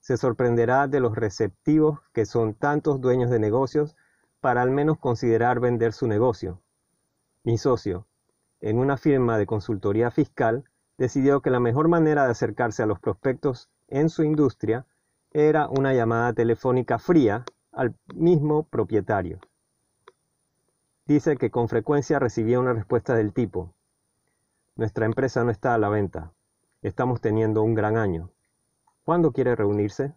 [0.00, 3.96] se sorprenderá de los receptivos que son tantos dueños de negocios
[4.40, 6.60] para al menos considerar vender su negocio.
[7.44, 8.08] Mi socio,
[8.60, 10.64] en una firma de consultoría fiscal,
[10.98, 14.84] decidió que la mejor manera de acercarse a los prospectos en su industria
[15.30, 19.38] era una llamada telefónica fría al mismo propietario.
[21.06, 23.74] dice que con frecuencia recibía una respuesta del tipo,
[24.80, 26.32] nuestra empresa no está a la venta,
[26.80, 28.30] estamos teniendo un gran año.
[29.04, 30.14] ¿Cuándo quiere reunirse?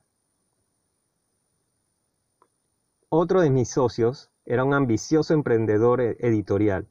[3.10, 6.88] Otro de mis socios era un ambicioso emprendedor e-, editorial.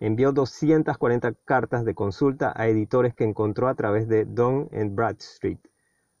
[0.00, 5.60] Envió 240 cartas de consulta a editores que encontró a través de Don Bradstreet.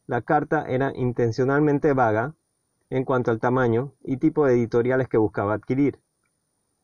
[0.06, 2.34] La carta era intencionalmente vaga
[2.88, 6.00] en cuanto al tamaño y tipo de editoriales que buscaba adquirir.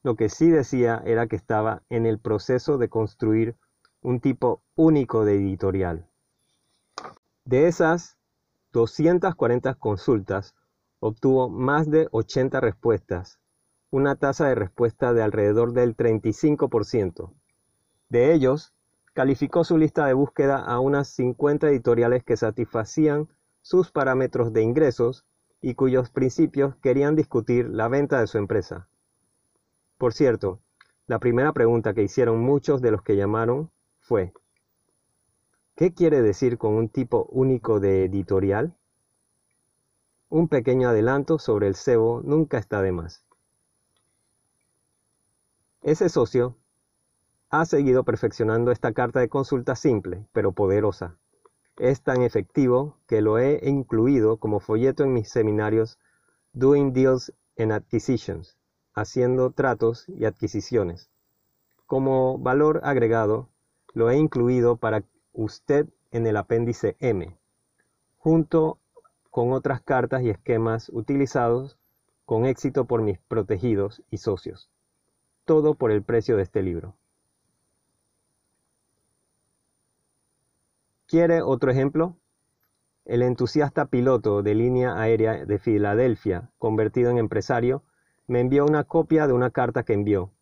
[0.03, 3.57] Lo que sí decía era que estaba en el proceso de construir
[4.05, 6.07] un tipo único de editorial.
[7.47, 8.19] De esas
[8.73, 10.55] 240 consultas,
[11.01, 13.41] obtuvo más de 80 respuestas,
[13.91, 17.33] una tasa de respuesta de alrededor del 35%.
[18.11, 18.75] De ellos,
[19.15, 23.31] calificó su lista de búsqueda a unas 50 editoriales que satisfacían
[23.63, 25.25] sus parámetros de ingresos
[25.63, 28.87] y cuyos principios querían discutir la venta de su empresa.
[29.97, 30.61] Por cierto,
[31.07, 33.71] la primera pregunta que hicieron muchos de los que llamaron
[34.05, 34.35] fue,
[35.77, 38.77] ¿qué quiere decir con un tipo único de editorial?
[40.29, 43.25] Un pequeño adelanto sobre el cebo nunca está de más.
[45.81, 46.59] Ese socio
[47.49, 51.17] ha seguido perfeccionando esta carta de consulta simple, pero poderosa.
[51.79, 55.99] Es tan efectivo que lo he incluido como folleto en mis seminarios
[56.53, 58.59] Doing Deals and Acquisitions,
[58.93, 61.09] haciendo tratos y adquisiciones.
[61.87, 63.49] Como valor agregado,
[63.95, 67.37] lo he incluido para usted en el apéndice M,
[68.19, 68.79] junto
[69.31, 71.79] con otras cartas y esquemas utilizados
[72.25, 74.71] con éxito por mis protegidos y socios.
[75.45, 76.95] Todo por el precio de este libro.
[81.07, 82.17] ¿Quiere otro ejemplo?
[83.05, 87.83] El entusiasta piloto de línea aérea de Filadelfia, convertido en empresario,
[88.27, 90.33] me envió una copia de una carta que envió,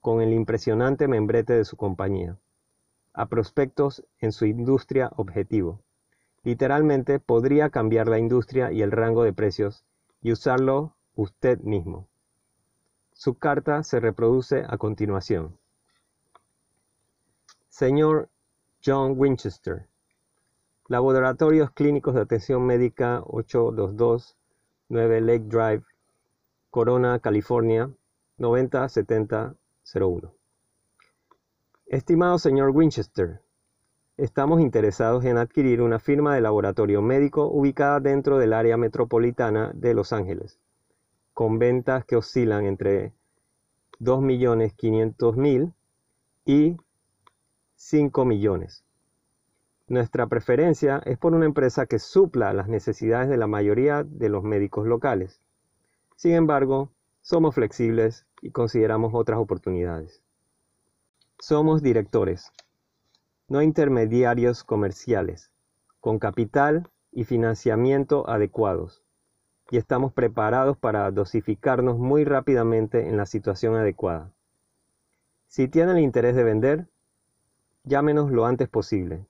[0.00, 2.36] con el impresionante membrete de su compañía,
[3.12, 5.82] a prospectos en su industria objetivo.
[6.42, 9.84] Literalmente podría cambiar la industria y el rango de precios
[10.22, 12.08] y usarlo usted mismo.
[13.12, 15.58] Su carta se reproduce a continuación.
[17.68, 18.30] Señor
[18.84, 19.86] John Winchester,
[20.88, 24.36] Laboratorios Clínicos de Atención Médica 822
[24.88, 25.84] 9 Lake Drive,
[26.70, 27.90] Corona, California
[28.38, 30.39] 907001.
[31.90, 33.40] Estimado señor Winchester,
[34.16, 39.92] Estamos interesados en adquirir una firma de laboratorio médico ubicada dentro del área metropolitana de
[39.92, 40.60] Los Ángeles,
[41.34, 43.12] con ventas que oscilan entre
[43.98, 45.74] 2.500.000
[46.44, 46.76] y
[47.74, 48.84] 5 millones.
[49.88, 54.44] Nuestra preferencia es por una empresa que supla las necesidades de la mayoría de los
[54.44, 55.40] médicos locales.
[56.14, 60.19] Sin embargo, somos flexibles y consideramos otras oportunidades.
[61.42, 62.52] Somos directores,
[63.48, 65.50] no intermediarios comerciales,
[65.98, 69.02] con capital y financiamiento adecuados,
[69.70, 74.34] y estamos preparados para dosificarnos muy rápidamente en la situación adecuada.
[75.46, 76.88] Si tiene el interés de vender,
[77.84, 79.26] llámenos lo antes posible.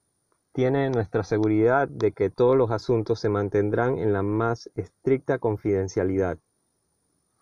[0.51, 6.37] Tiene nuestra seguridad de que todos los asuntos se mantendrán en la más estricta confidencialidad.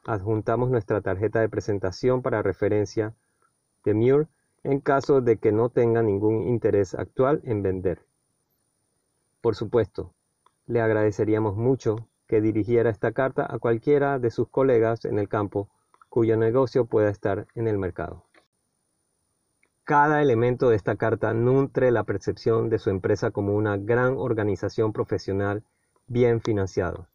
[0.05, 3.15] Adjuntamos nuestra tarjeta de presentación para referencia
[3.83, 4.27] de Muir
[4.63, 8.05] en caso de que no tenga ningún interés actual en vender.
[9.41, 10.13] Por supuesto,
[10.67, 15.69] le agradeceríamos mucho que dirigiera esta carta a cualquiera de sus colegas en el campo
[16.09, 18.25] cuyo negocio pueda estar en el mercado.
[19.83, 24.93] Cada elemento de esta carta nutre la percepción de su empresa como una gran organización
[24.93, 25.63] profesional
[26.05, 27.07] bien financiado.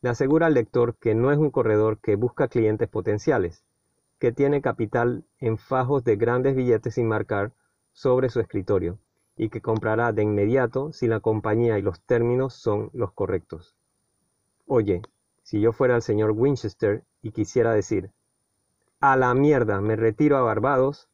[0.00, 3.64] Le asegura al lector que no es un corredor que busca clientes potenciales,
[4.20, 7.52] que tiene capital en fajos de grandes billetes sin marcar
[7.92, 8.98] sobre su escritorio
[9.36, 13.74] y que comprará de inmediato si la compañía y los términos son los correctos.
[14.66, 15.00] Oye,
[15.42, 18.12] si yo fuera el señor Winchester y quisiera decir,
[19.00, 21.08] a la mierda, me retiro a Barbados,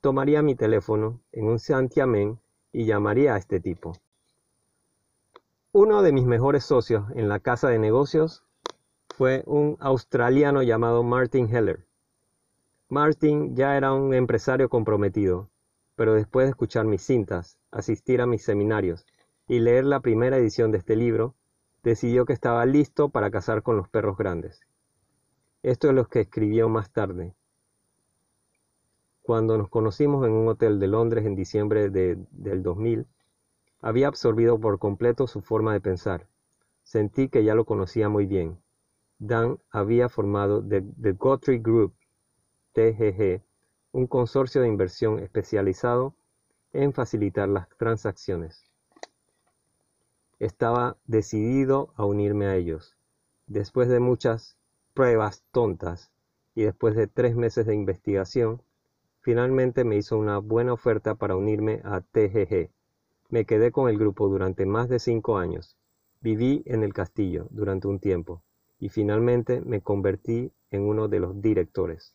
[0.00, 2.40] tomaría mi teléfono en un santiamén
[2.72, 3.92] y llamaría a este tipo.
[5.72, 8.44] Uno de mis mejores socios en la casa de negocios
[9.14, 11.89] fue un australiano llamado Martin Heller.
[12.90, 15.48] Martin ya era un empresario comprometido,
[15.94, 19.06] pero después de escuchar mis cintas, asistir a mis seminarios
[19.46, 21.36] y leer la primera edición de este libro,
[21.84, 24.60] decidió que estaba listo para cazar con los perros grandes.
[25.62, 27.36] Esto es lo que escribió más tarde.
[29.22, 33.06] Cuando nos conocimos en un hotel de Londres en diciembre del 2000,
[33.80, 36.26] había absorbido por completo su forma de pensar.
[36.82, 38.58] Sentí que ya lo conocía muy bien.
[39.20, 41.12] Dan había formado The, The
[41.58, 41.94] Group
[42.72, 43.42] TGG,
[43.92, 46.14] un consorcio de inversión especializado
[46.72, 48.64] en facilitar las transacciones.
[50.38, 52.96] Estaba decidido a unirme a ellos.
[53.46, 54.56] Después de muchas
[54.94, 56.10] pruebas tontas
[56.54, 58.62] y después de tres meses de investigación,
[59.20, 62.70] finalmente me hizo una buena oferta para unirme a TGG.
[63.28, 65.76] Me quedé con el grupo durante más de cinco años.
[66.20, 68.42] Viví en el castillo durante un tiempo
[68.78, 72.14] y finalmente me convertí en uno de los directores.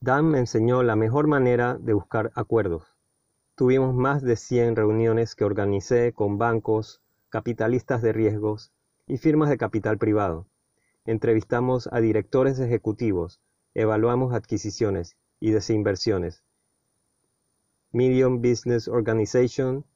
[0.00, 2.94] Dan me enseñó la mejor manera de buscar acuerdos.
[3.54, 8.72] Tuvimos más de 100 reuniones que organicé con bancos, capitalistas de riesgos
[9.06, 10.46] y firmas de capital privado.
[11.06, 13.40] Entrevistamos a directores ejecutivos,
[13.72, 16.44] evaluamos adquisiciones y desinversiones,
[17.90, 19.86] Medium Business Organization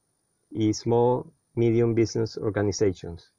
[0.49, 3.33] y Small Medium Business Organizations.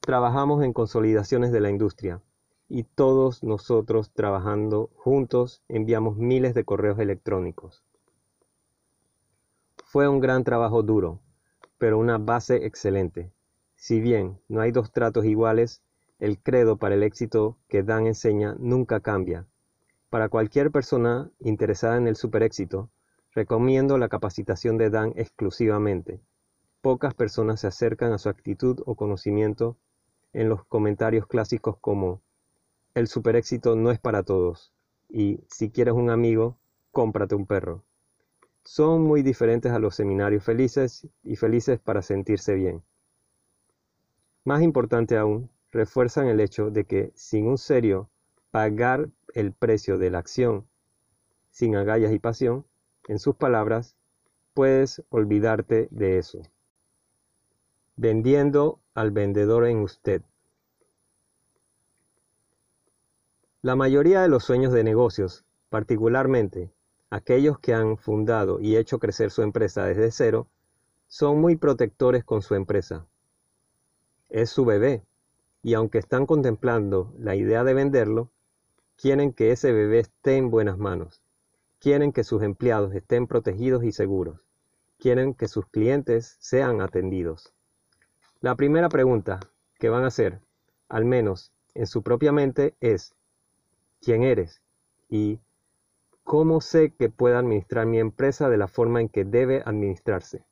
[0.00, 2.20] Trabajamos en consolidaciones de la industria
[2.68, 7.82] y todos nosotros trabajando juntos enviamos miles de correos electrónicos.
[9.84, 11.20] Fue un gran trabajo duro,
[11.78, 13.32] pero una base excelente.
[13.74, 15.82] Si bien no hay dos tratos iguales,
[16.18, 19.46] el credo para el éxito que Dan enseña nunca cambia.
[20.10, 22.90] Para cualquier persona interesada en el superéxito,
[23.32, 26.20] recomiendo la capacitación de Dan exclusivamente.
[26.82, 29.76] Pocas personas se acercan a su actitud o conocimiento
[30.32, 32.20] en los comentarios clásicos como
[32.98, 34.72] el superéxito no es para todos
[35.08, 36.58] y si quieres un amigo,
[36.92, 37.84] cómprate un perro.
[38.64, 42.82] Son muy diferentes a los seminarios felices y felices para sentirse bien.
[44.44, 48.10] Más importante aún, refuerzan el hecho de que sin un serio
[48.50, 50.66] pagar el precio de la acción,
[51.50, 52.66] sin agallas y pasión,
[53.08, 53.96] en sus palabras,
[54.54, 56.42] puedes olvidarte de eso.
[57.96, 60.22] Vendiendo al vendedor en usted.
[63.60, 66.72] La mayoría de los sueños de negocios, particularmente
[67.10, 70.46] aquellos que han fundado y hecho crecer su empresa desde cero,
[71.08, 73.08] son muy protectores con su empresa.
[74.28, 75.02] Es su bebé,
[75.60, 78.30] y aunque están contemplando la idea de venderlo,
[78.94, 81.20] quieren que ese bebé esté en buenas manos,
[81.80, 84.40] quieren que sus empleados estén protegidos y seguros,
[85.00, 87.52] quieren que sus clientes sean atendidos.
[88.40, 89.40] La primera pregunta
[89.80, 90.42] que van a hacer,
[90.88, 93.16] al menos en su propia mente, es
[94.00, 94.62] quién eres
[95.08, 95.40] y
[96.24, 100.44] cómo sé que puedo administrar mi empresa de la forma en que debe administrarse.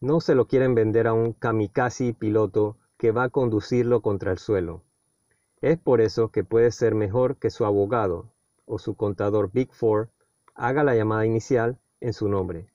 [0.00, 4.38] No se lo quieren vender a un kamikaze piloto que va a conducirlo contra el
[4.38, 4.82] suelo.
[5.60, 8.32] Es por eso que puede ser mejor que su abogado
[8.66, 10.10] o su contador Big Four
[10.54, 12.66] haga la llamada inicial en su nombre.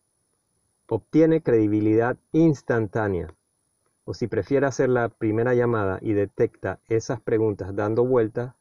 [0.88, 3.34] Obtiene credibilidad instantánea
[4.08, 8.56] o si prefiere hacer la primera llamada y detecta esas preguntas dando vuelta,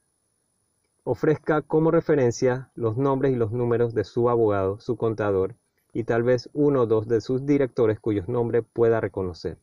[1.04, 5.54] ofrezca como referencia los nombres y los números de su abogado, su contador
[5.92, 9.56] y tal vez uno o dos de sus directores cuyos nombres pueda reconocer.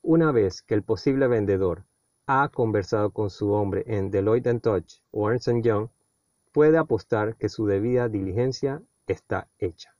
[0.00, 1.84] Una vez que el posible vendedor
[2.26, 5.90] ha conversado con su hombre en Deloitte Touch o Ernst Young,
[6.52, 9.94] puede apostar que su debida diligencia está hecha.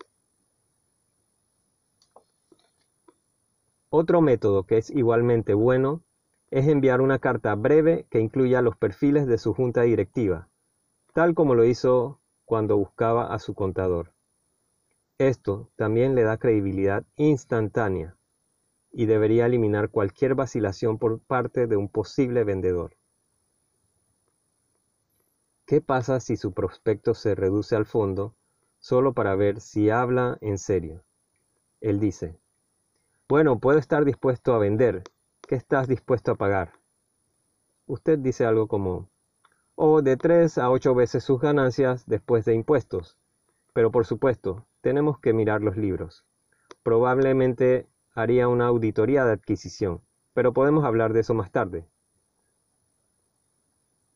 [3.92, 6.04] Otro método que es igualmente bueno
[6.52, 10.48] es enviar una carta breve que incluya los perfiles de su junta directiva,
[11.12, 14.12] tal como lo hizo cuando buscaba a su contador.
[15.18, 18.16] Esto también le da credibilidad instantánea
[18.92, 22.96] y debería eliminar cualquier vacilación por parte de un posible vendedor.
[25.66, 28.36] ¿Qué pasa si su prospecto se reduce al fondo
[28.78, 31.02] solo para ver si habla en serio?
[31.80, 32.38] Él dice,
[33.30, 35.04] bueno, puedo estar dispuesto a vender.
[35.40, 36.72] ¿Qué estás dispuesto a pagar?
[37.86, 39.08] Usted dice algo como,
[39.76, 43.16] o oh, de tres a ocho veces sus ganancias después de impuestos.
[43.72, 46.24] Pero por supuesto, tenemos que mirar los libros.
[46.82, 50.00] Probablemente haría una auditoría de adquisición,
[50.34, 51.86] pero podemos hablar de eso más tarde.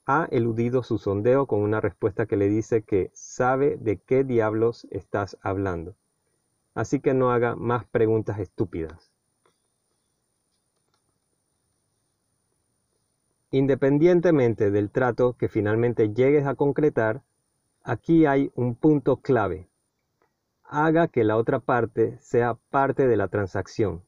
[0.07, 4.89] Ha eludido su sondeo con una respuesta que le dice que sabe de qué diablos
[4.91, 5.95] estás hablando
[6.75, 9.13] así que no haga más preguntas estúpidas.
[13.51, 17.23] Independientemente del trato que finalmente llegues a concretar,
[17.85, 19.69] aquí hay un punto clave.
[20.65, 24.03] Haga que la otra parte sea parte de la transacción,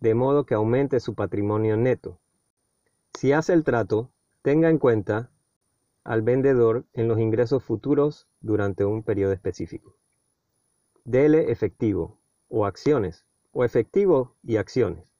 [0.00, 2.18] de modo que aumente su patrimonio neto.
[3.14, 4.10] Si hace el trato,
[4.42, 5.30] tenga en cuenta
[6.04, 9.96] al vendedor en los ingresos futuros durante un periodo específico.
[11.04, 15.12] Dele efectivo o acciones, o efectivo y acciones.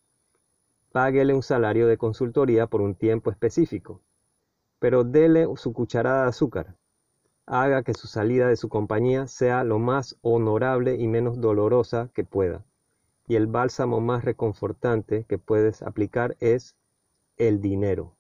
[0.92, 4.02] Páguele un salario de consultoría por un tiempo específico.
[4.78, 6.76] pero dele su cucharada de azúcar.
[7.46, 12.24] Haga que su salida de su compañía sea lo más honorable y menos dolorosa que
[12.24, 12.64] pueda.
[13.28, 16.76] Y el bálsamo más reconfortante que puedes aplicar es
[17.36, 18.16] el dinero.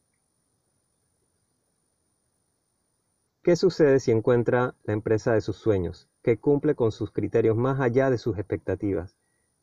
[3.42, 7.80] ¿Qué sucede si encuentra la empresa de sus sueños, que cumple con sus criterios más
[7.80, 9.16] allá de sus expectativas,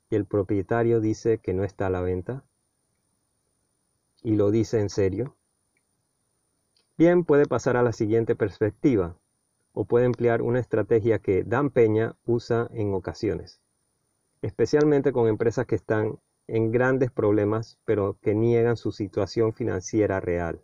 [0.09, 2.43] y el propietario dice que no está a la venta?
[4.23, 5.35] ¿Y lo dice en serio?
[6.97, 9.15] Bien, puede pasar a la siguiente perspectiva,
[9.73, 13.61] o puede emplear una estrategia que Dan Peña usa en ocasiones,
[14.41, 16.17] especialmente con empresas que están
[16.47, 20.63] en grandes problemas pero que niegan su situación financiera real.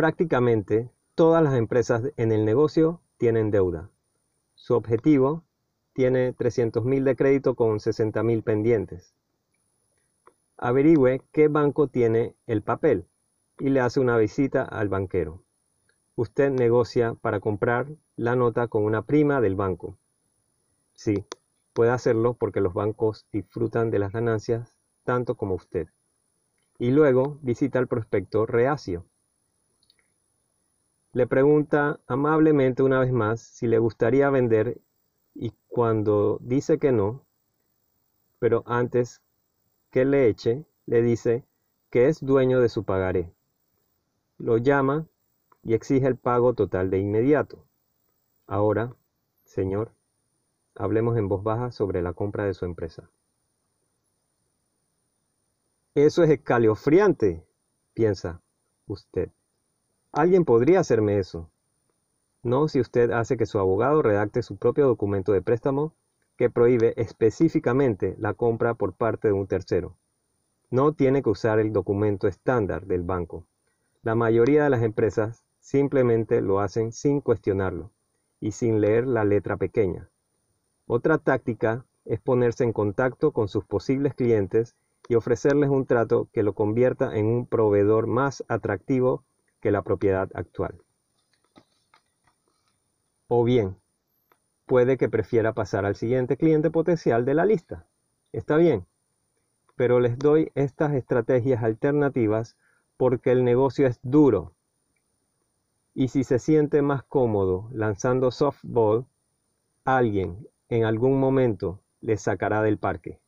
[0.00, 3.90] Prácticamente todas las empresas en el negocio tienen deuda.
[4.54, 5.44] Su objetivo
[5.92, 9.14] tiene 300.000 de crédito con 60.000 pendientes.
[10.56, 13.08] Averigüe qué banco tiene el papel
[13.58, 15.42] y le hace una visita al banquero.
[16.16, 17.86] Usted negocia para comprar
[18.16, 19.98] la nota con una prima del banco.
[20.94, 21.26] Sí,
[21.74, 25.88] puede hacerlo porque los bancos disfrutan de las ganancias tanto como usted.
[26.78, 29.04] Y luego visita al prospecto reacio
[31.12, 34.80] le pregunta amablemente una vez más si le gustaría vender
[35.34, 37.24] y cuando dice que no,
[38.38, 39.20] pero antes
[39.90, 41.44] que le eche, le dice
[41.90, 43.32] que es dueño de su pagaré.
[44.38, 45.06] Lo llama
[45.62, 47.66] y exige el pago total de inmediato.
[48.46, 48.94] Ahora,
[49.44, 49.92] señor,
[50.76, 53.10] hablemos en voz baja sobre la compra de su empresa.
[55.94, 57.44] Eso es escalofriante,
[57.94, 58.40] piensa
[58.86, 59.30] usted.
[60.12, 61.50] Alguien podría hacerme eso.
[62.42, 65.94] No si usted hace que su abogado redacte su propio documento de préstamo
[66.36, 69.96] que prohíbe específicamente la compra por parte de un tercero.
[70.68, 73.46] No tiene que usar el documento estándar del banco.
[74.02, 77.92] La mayoría de las empresas simplemente lo hacen sin cuestionarlo
[78.40, 80.10] y sin leer la letra pequeña.
[80.86, 84.74] Otra táctica es ponerse en contacto con sus posibles clientes
[85.08, 89.24] y ofrecerles un trato que lo convierta en un proveedor más atractivo
[89.60, 90.82] que la propiedad actual.
[93.28, 93.76] O bien,
[94.66, 97.86] puede que prefiera pasar al siguiente cliente potencial de la lista.
[98.32, 98.86] Está bien,
[99.76, 102.56] pero les doy estas estrategias alternativas
[102.96, 104.52] porque el negocio es duro.
[105.94, 109.06] Y si se siente más cómodo lanzando softball,
[109.84, 113.18] alguien en algún momento le sacará del parque.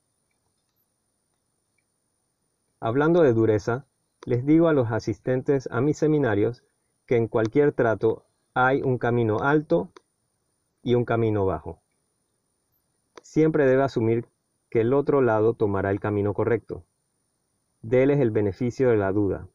[2.80, 3.86] Hablando de dureza,
[4.24, 6.62] les digo a los asistentes a mis seminarios
[7.06, 9.90] que en cualquier trato hay un camino alto
[10.82, 11.80] y un camino bajo.
[13.22, 14.26] Siempre debe asumir
[14.70, 16.84] que el otro lado tomará el camino correcto.
[17.82, 19.48] Deles el beneficio de la duda,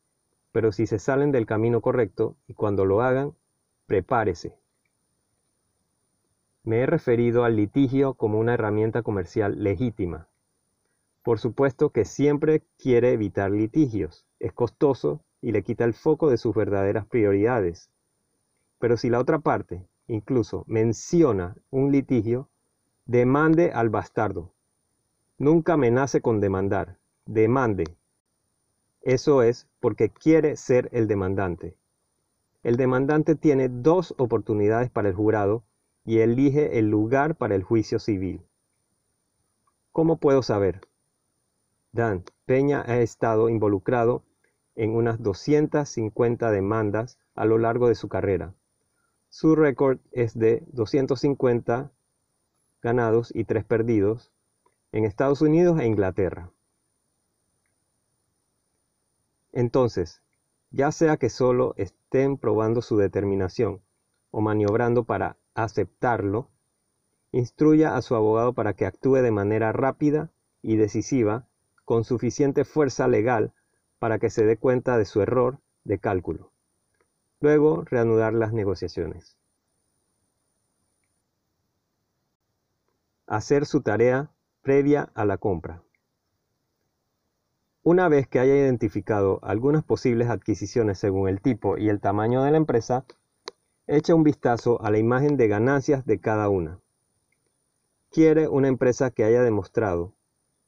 [0.51, 3.33] pero si se salen del camino correcto y cuando lo hagan,
[3.85, 4.57] prepárese.
[6.63, 10.26] Me he referido al litigio como una herramienta comercial legítima.
[11.27, 16.37] Por supuesto que siempre quiere evitar litigios, es costoso y le quita el foco de
[16.37, 17.91] sus verdaderas prioridades.
[18.79, 22.47] Pero si la otra parte incluso menciona un litigio,
[23.05, 24.53] demande al bastardo.
[25.37, 27.97] Nunca amenace con demandar, demande.
[29.01, 31.75] Eso es porque quiere ser el demandante.
[32.63, 35.65] El demandante tiene dos oportunidades para el jurado
[36.05, 38.45] y elige el lugar para el juicio civil.
[39.91, 40.87] ¿Cómo puedo saber?
[41.91, 44.23] Dan Peña ha estado involucrado
[44.75, 48.53] en unas 250 demandas a lo largo de su carrera.
[49.29, 51.91] Su récord es de 250
[52.81, 54.31] ganados y 3 perdidos
[54.91, 56.51] en Estados Unidos e Inglaterra.
[59.51, 60.21] Entonces,
[60.71, 63.81] ya sea que solo estén probando su determinación
[64.31, 66.49] o maniobrando para aceptarlo,
[67.31, 70.31] instruya a su abogado para que actúe de manera rápida
[70.61, 71.47] y decisiva
[71.87, 73.53] con suficiente fuerza legal
[73.97, 76.51] para que se dé cuenta de su error de cálculo.
[77.39, 79.37] Luego, reanudar las negociaciones.
[83.25, 84.31] Hacer su tarea
[84.63, 85.81] previa a la compra.
[87.83, 92.51] Una vez que haya identificado algunas posibles adquisiciones según el tipo y el tamaño de
[92.51, 93.05] la empresa,
[93.87, 96.81] eche un vistazo a la imagen de ganancias de cada una.
[98.11, 100.16] Quiere una empresa que haya demostrado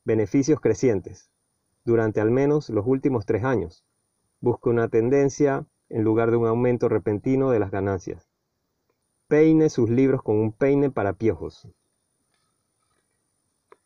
[0.09, 1.29] beneficios crecientes
[1.85, 3.85] durante al menos los últimos tres años.
[4.41, 8.27] Busque una tendencia en lugar de un aumento repentino de las ganancias.
[9.27, 11.67] Peine sus libros con un peine para piojos.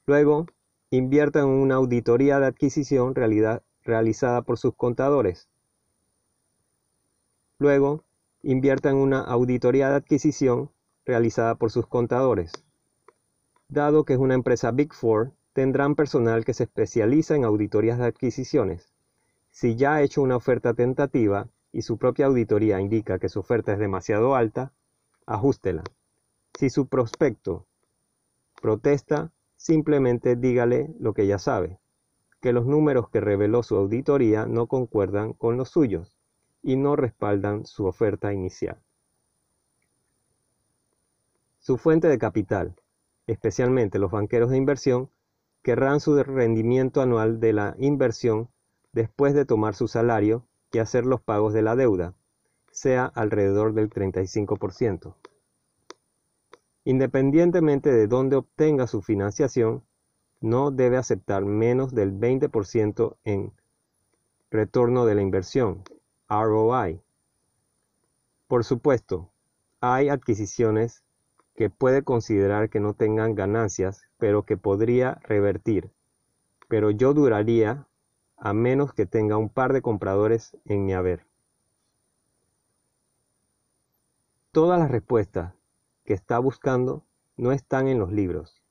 [0.05, 0.45] Luego,
[0.91, 3.15] invierta en una auditoría de adquisición
[3.83, 5.49] realizada por sus contadores.
[7.59, 8.05] Luego,
[8.43, 10.71] invierta en una auditoría de adquisición
[11.05, 12.53] realizada por sus contadores.
[13.67, 18.05] Dado que es una empresa Big Four, tendrán personal que se especializa en auditorías de
[18.05, 18.93] adquisiciones.
[19.51, 23.73] Si ya ha hecho una oferta tentativa y su propia auditoría indica que su oferta
[23.73, 24.73] es demasiado alta,
[25.25, 25.83] ajústela.
[26.57, 27.65] Si su prospecto
[28.61, 31.79] protesta, simplemente dígale lo que ya sabe,
[32.41, 36.17] que los números que reveló su auditoría no concuerdan con los suyos
[36.61, 38.81] y no respaldan su oferta inicial.
[41.59, 42.75] Su fuente de capital,
[43.27, 45.09] especialmente los banqueros de inversión,
[45.63, 48.49] querrán su rendimiento anual de la inversión
[48.91, 52.13] después de tomar su salario y hacer los pagos de la deuda,
[52.71, 55.15] sea alrededor del 35%.
[56.83, 59.83] Independientemente de dónde obtenga su financiación,
[60.41, 63.53] no debe aceptar menos del 20% en
[64.51, 65.83] retorno de la inversión,
[66.27, 67.01] ROI.
[68.47, 69.31] Por supuesto,
[69.79, 71.02] hay adquisiciones
[71.55, 75.91] que puede considerar que no tengan ganancias, pero que podría revertir.
[76.67, 77.87] Pero yo duraría
[78.37, 81.25] a menos que tenga un par de compradores en mi haber.
[84.51, 85.53] Todas las respuestas
[86.03, 87.05] que está buscando
[87.37, 88.61] no están en los libros.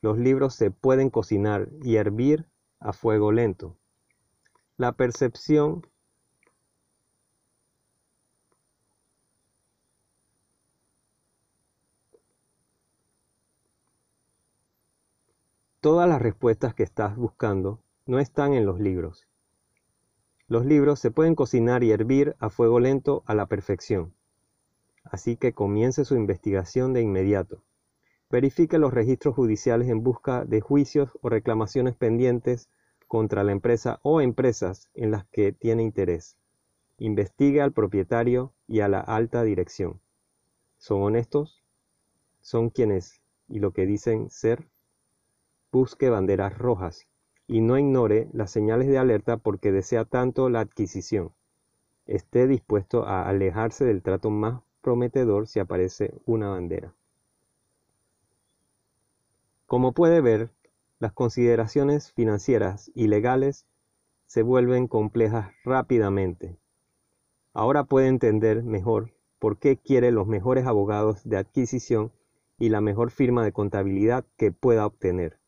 [0.00, 2.46] Los libros se pueden cocinar y hervir
[2.78, 3.76] a fuego lento.
[4.76, 5.86] La percepción
[15.84, 19.28] Todas las respuestas que estás buscando no están en los libros.
[20.48, 24.14] Los libros se pueden cocinar y hervir a fuego lento a la perfección.
[25.04, 27.62] Así que comience su investigación de inmediato.
[28.30, 32.70] Verifique los registros judiciales en busca de juicios o reclamaciones pendientes
[33.06, 36.38] contra la empresa o empresas en las que tiene interés.
[36.96, 40.00] Investigue al propietario y a la alta dirección.
[40.78, 41.62] ¿Son honestos?
[42.40, 44.66] ¿Son quienes y lo que dicen ser?
[45.74, 47.08] Busque banderas rojas
[47.48, 51.32] y no ignore las señales de alerta porque desea tanto la adquisición.
[52.06, 56.94] Esté dispuesto a alejarse del trato más prometedor si aparece una bandera.
[59.66, 60.52] Como puede ver,
[61.00, 63.66] las consideraciones financieras y legales
[64.26, 66.56] se vuelven complejas rápidamente.
[67.52, 72.12] Ahora puede entender mejor por qué quiere los mejores abogados de adquisición
[72.60, 75.40] y la mejor firma de contabilidad que pueda obtener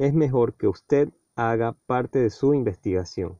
[0.00, 3.38] es mejor que usted haga parte de su investigación.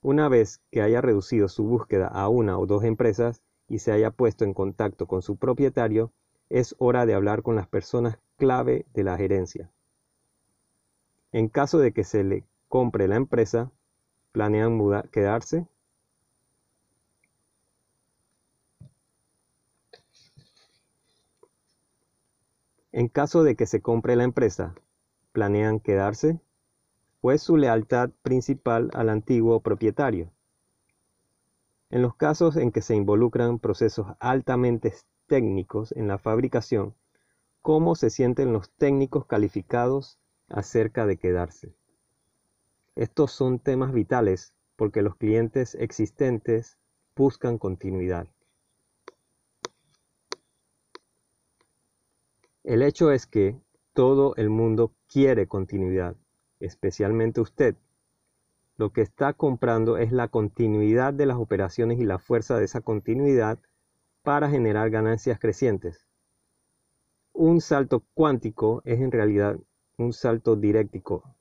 [0.00, 4.12] Una vez que haya reducido su búsqueda a una o dos empresas y se haya
[4.12, 6.12] puesto en contacto con su propietario,
[6.50, 9.72] es hora de hablar con las personas clave de la gerencia.
[11.32, 13.72] En caso de que se le compre la empresa,
[14.30, 14.78] ¿planean
[15.10, 15.66] quedarse?
[22.92, 24.76] En caso de que se compre la empresa,
[25.32, 26.40] planean quedarse?
[27.20, 30.32] Fue su lealtad principal al antiguo propietario.
[31.90, 34.94] En los casos en que se involucran procesos altamente
[35.26, 36.94] técnicos en la fabricación,
[37.62, 40.18] ¿cómo se sienten los técnicos calificados
[40.48, 41.74] acerca de quedarse?
[42.94, 46.78] Estos son temas vitales porque los clientes existentes
[47.16, 48.28] buscan continuidad.
[52.62, 53.60] El hecho es que
[53.92, 56.16] todo el mundo quiere continuidad,
[56.60, 57.76] especialmente usted.
[58.76, 62.80] Lo que está comprando es la continuidad de las operaciones y la fuerza de esa
[62.80, 63.58] continuidad
[64.22, 66.06] para generar ganancias crecientes.
[67.32, 69.58] Un salto cuántico es en realidad
[69.96, 71.36] un salto diréctico.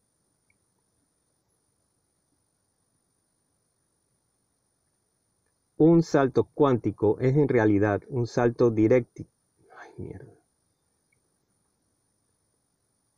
[5.77, 9.29] Un salto cuántico es en realidad un salto diréctico.
[9.77, 10.38] Ay, mierda.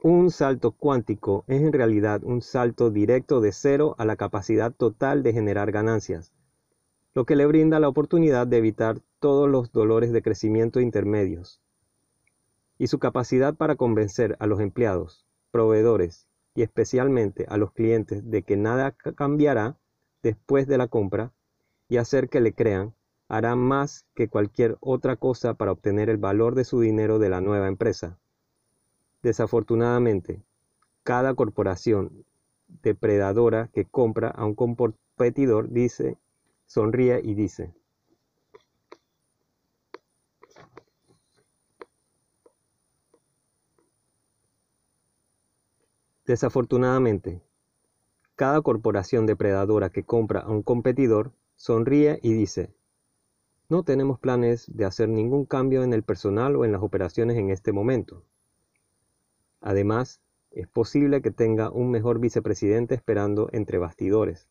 [0.04, 5.22] Un salto cuántico es en realidad un salto directo de cero a la capacidad total
[5.22, 6.34] de generar ganancias,
[7.14, 11.62] lo que le brinda la oportunidad de evitar todos los dolores de crecimiento intermedios.
[12.80, 18.41] Y su capacidad para convencer a los empleados, proveedores y especialmente a los clientes de
[18.41, 19.78] que nada cambiará
[20.24, 21.32] después de la compra
[21.89, 22.95] y hacer que le crean,
[23.28, 27.39] hará más que cualquier otra cosa para obtener el valor de su dinero de la
[27.39, 28.18] nueva empresa.
[29.24, 30.43] Desafortunadamente,
[31.03, 32.26] cada corporación
[32.67, 36.17] depredadora que compra a un competidor dice,
[36.67, 37.74] sonríe y dice,
[46.26, 47.43] Desafortunadamente,
[48.36, 52.74] Cada corporación depredadora que compra a un competidor sonríe y dice,
[53.69, 57.49] no tenemos planes de hacer ningún cambio en el personal o en las operaciones en
[57.49, 58.24] este momento.
[59.62, 64.49] Además, es posible que tenga un mejor vicepresidente esperando entre bastidores.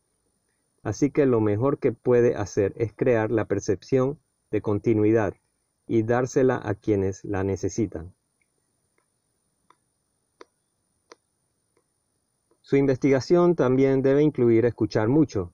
[0.81, 5.35] Así que lo mejor que puede hacer es crear la percepción de continuidad
[5.87, 8.13] y dársela a quienes la necesitan.
[12.61, 15.53] Su investigación también debe incluir escuchar mucho.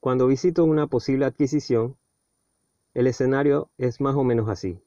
[0.00, 1.96] Cuando visito una posible adquisición,
[2.94, 4.80] el escenario es más o menos así.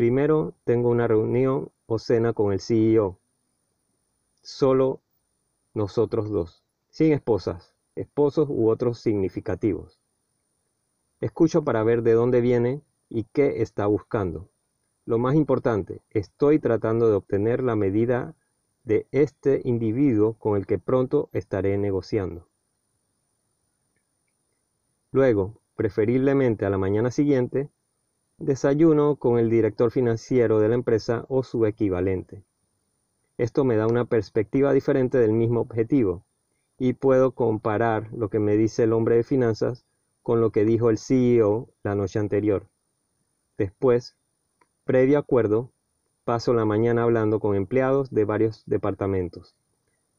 [0.00, 3.18] Primero tengo una reunión o cena con el CEO.
[4.40, 5.02] Solo
[5.74, 10.00] nosotros dos, sin esposas, esposos u otros significativos.
[11.20, 12.80] Escucho para ver de dónde viene
[13.10, 14.48] y qué está buscando.
[15.04, 18.34] Lo más importante, estoy tratando de obtener la medida
[18.84, 22.48] de este individuo con el que pronto estaré negociando.
[25.12, 27.68] Luego, preferiblemente a la mañana siguiente,
[28.40, 32.42] desayuno con el director financiero de la empresa o su equivalente.
[33.38, 36.24] Esto me da una perspectiva diferente del mismo objetivo
[36.78, 39.84] y puedo comparar lo que me dice el hombre de finanzas
[40.22, 42.66] con lo que dijo el CEO la noche anterior.
[43.56, 44.16] Después,
[44.84, 45.70] previo acuerdo,
[46.24, 49.56] Paso la mañana hablando con empleados de varios departamentos,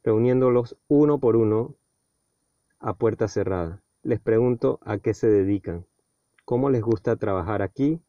[0.03, 1.75] reuniéndolos uno por uno
[2.79, 3.81] a puerta cerrada.
[4.03, 5.85] Les pregunto a qué se dedican,
[6.43, 8.01] cómo les gusta trabajar aquí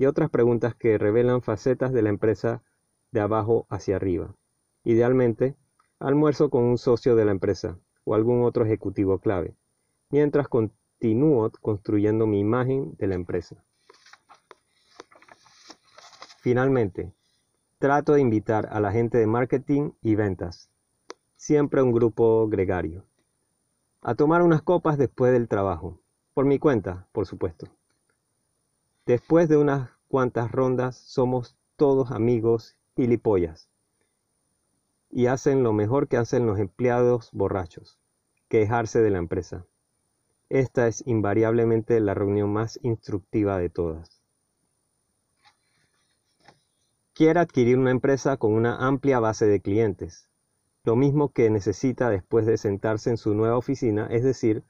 [0.00, 2.62] y otras preguntas que revelan facetas de la empresa
[3.12, 4.34] de abajo hacia arriba.
[4.82, 5.56] Idealmente,
[5.98, 9.54] almuerzo con un socio de la empresa o algún otro ejecutivo clave,
[10.08, 13.62] mientras continúo construyendo mi imagen de la empresa.
[16.38, 17.12] Finalmente,
[17.78, 20.70] Trato de invitar a la gente de marketing y ventas,
[21.36, 23.06] siempre un grupo gregario,
[24.02, 25.98] a tomar unas copas después del trabajo,
[26.34, 27.68] por mi cuenta, por supuesto.
[29.06, 33.70] Después de unas cuantas rondas somos todos amigos y lipollas,
[35.10, 37.98] y hacen lo mejor que hacen los empleados borrachos,
[38.48, 39.66] quejarse de la empresa.
[40.48, 44.20] Esta es invariablemente la reunión más instructiva de todas.
[47.14, 50.28] Quiere adquirir una empresa con una amplia base de clientes,
[50.84, 54.64] lo mismo que necesita después de sentarse en su nueva oficina, es decir,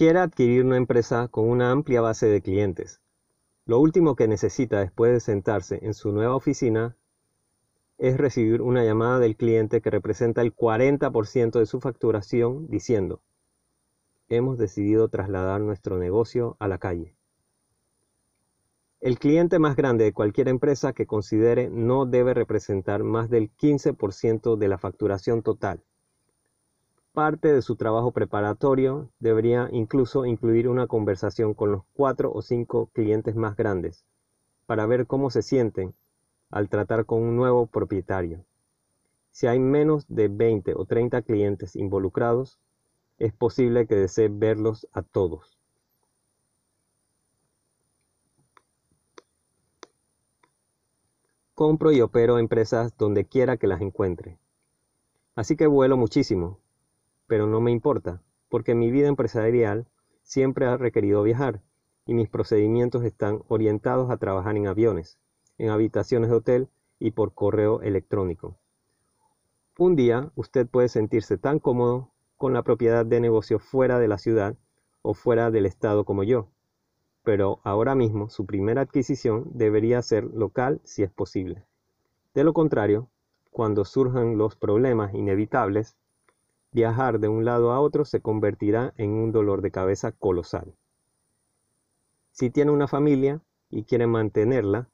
[0.00, 3.02] quiere adquirir una empresa con una amplia base de clientes.
[3.66, 6.96] Lo último que necesita después de sentarse en su nueva oficina
[7.98, 13.20] es recibir una llamada del cliente que representa el 40% de su facturación diciendo,
[14.30, 17.14] hemos decidido trasladar nuestro negocio a la calle.
[19.00, 24.56] El cliente más grande de cualquier empresa que considere no debe representar más del 15%
[24.56, 25.84] de la facturación total
[27.12, 32.86] Parte de su trabajo preparatorio debería incluso incluir una conversación con los cuatro o cinco
[32.92, 34.04] clientes más grandes
[34.66, 35.92] para ver cómo se sienten
[36.50, 38.44] al tratar con un nuevo propietario.
[39.32, 42.60] Si hay menos de 20 o 30 clientes involucrados,
[43.18, 45.58] es posible que desee verlos a todos.
[51.56, 54.38] Compro y opero empresas donde quiera que las encuentre.
[55.34, 56.59] Así que vuelo muchísimo,
[57.30, 59.86] pero no me importa, porque mi vida empresarial
[60.24, 61.62] siempre ha requerido viajar
[62.04, 65.16] y mis procedimientos están orientados a trabajar en aviones,
[65.56, 66.68] en habitaciones de hotel
[66.98, 68.56] y por correo electrónico.
[69.78, 74.18] Un día usted puede sentirse tan cómodo con la propiedad de negocio fuera de la
[74.18, 74.56] ciudad
[75.02, 76.48] o fuera del estado como yo,
[77.22, 81.64] pero ahora mismo su primera adquisición debería ser local si es posible.
[82.34, 83.08] De lo contrario,
[83.52, 85.96] cuando surjan los problemas inevitables,
[86.72, 90.74] viajar de un lado a otro se convertirá en un dolor de cabeza colosal.
[92.32, 94.88] Si tiene una familia y quiere mantenerla,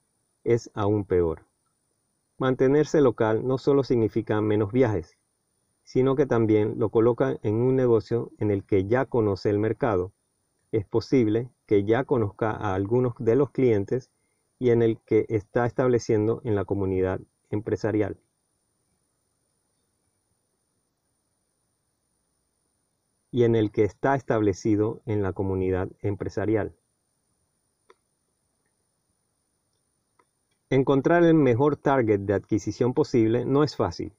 [0.45, 1.47] es aún peor.
[2.39, 5.16] Mantenerse local no solo significa menos viajes,
[5.85, 10.12] sino que también lo coloca en un negocio en el que ya conoce el mercado.
[10.72, 14.11] Es posible que ya conozca a algunos de los clientes
[14.59, 17.20] y en el que está estableciendo en la comunidad
[17.51, 18.18] empresarial.
[23.31, 26.74] Y en el que está establecido en la comunidad empresarial.
[30.68, 34.12] Encontrar el mejor target de adquisición posible no es fácil,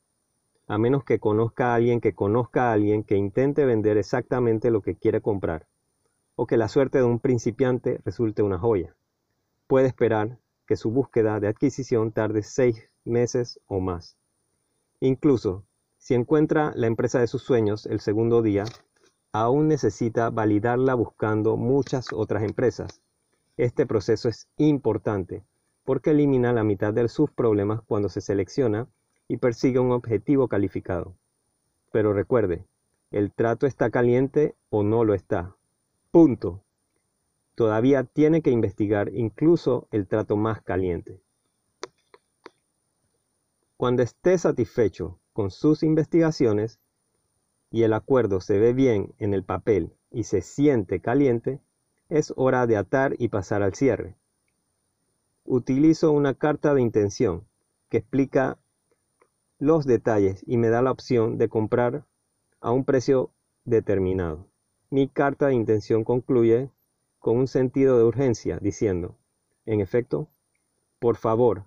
[0.68, 4.82] a menos que conozca a alguien que conozca a alguien que intente vender exactamente lo
[4.82, 5.68] que quiere comprar,
[6.36, 8.96] o que la suerte de un principiante resulte una joya.
[9.68, 14.18] Puede esperar que su búsqueda de adquisición tarde seis meses o más.
[15.00, 15.66] Incluso,
[15.98, 18.66] si encuentra la empresa de sus sueños el segundo día,
[19.42, 23.02] aún necesita validarla buscando muchas otras empresas.
[23.58, 25.44] Este proceso es importante
[25.84, 28.88] porque elimina la mitad de sus problemas cuando se selecciona
[29.28, 31.16] y persigue un objetivo calificado.
[31.92, 32.66] Pero recuerde,
[33.12, 35.56] el trato está caliente o no lo está.
[36.12, 36.64] Punto.
[37.56, 41.22] Todavía tiene que investigar incluso el trato más caliente.
[43.78, 46.80] Cuando esté satisfecho con sus investigaciones
[47.72, 51.60] y el acuerdo se ve bien en el papel y se siente caliente,
[52.10, 54.16] es hora de atar y pasar al cierre.
[55.44, 57.46] Utilizo una carta de intención
[57.90, 58.58] que explica
[59.60, 62.06] los detalles y me da la opción de comprar
[62.62, 63.32] a un precio
[63.66, 64.48] determinado.
[64.90, 66.70] Mi carta de intención concluye
[67.20, 69.16] con un sentido de urgencia diciendo,
[69.66, 70.30] en efecto,
[71.00, 71.66] por favor,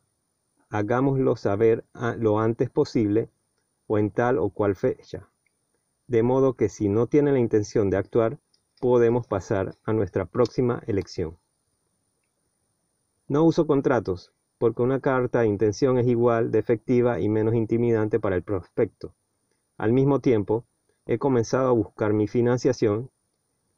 [0.70, 1.84] hagámoslo saber
[2.16, 3.28] lo antes posible
[3.86, 5.30] o en tal o cual fecha,
[6.11, 8.40] de modo que si no tiene la intención de actuar,
[8.80, 11.38] podemos pasar a nuestra próxima elección.
[13.28, 18.18] No uso contratos, porque una carta de intención es igual de efectiva y menos intimidante
[18.18, 19.14] para el prospecto.
[19.78, 20.64] Al mismo tiempo,
[21.06, 23.12] he comenzado a buscar mi financiación,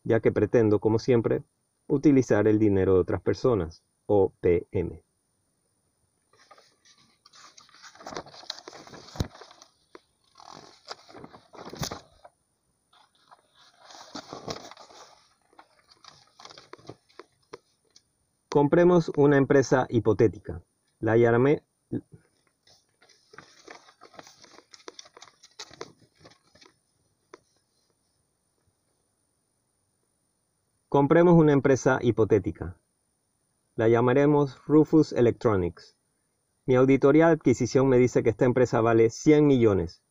[0.03, 1.43] ya que pretendo, como siempre,
[1.87, 5.03] utilizar el dinero de otras personas, o PM.
[18.53, 20.63] Compremos una empresa hipotética.
[21.01, 21.17] La
[30.91, 32.77] Compremos una empresa hipotética.
[33.75, 35.97] La llamaremos Rufus Electronics.
[36.67, 40.03] Mi auditoría de adquisición me dice que esta empresa vale 100 millones.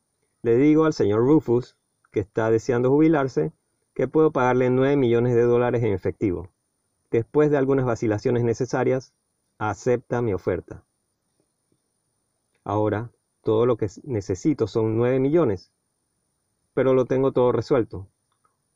[0.42, 1.78] Le digo al señor Rufus,
[2.12, 3.54] que está deseando jubilarse,
[3.94, 6.50] que puedo pagarle 9 millones de dólares en efectivo.
[7.12, 9.14] Después de algunas vacilaciones necesarias,
[9.58, 10.86] acepta mi oferta.
[12.64, 13.12] Ahora,
[13.44, 15.74] todo lo que necesito son 9 millones,
[16.74, 18.08] pero lo tengo todo resuelto.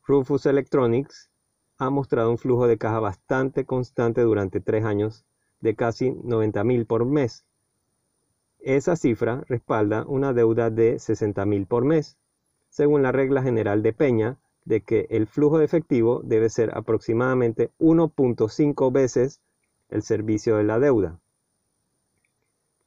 [0.05, 1.31] Rufus Electronics
[1.77, 5.25] ha mostrado un flujo de caja bastante constante durante tres años
[5.61, 7.45] de casi 90 mil por mes.
[8.59, 12.17] Esa cifra respalda una deuda de 60 mil por mes,
[12.69, 17.72] según la regla general de Peña de que el flujo de efectivo debe ser aproximadamente
[17.80, 19.41] 1.5 veces
[19.89, 21.20] el servicio de la deuda.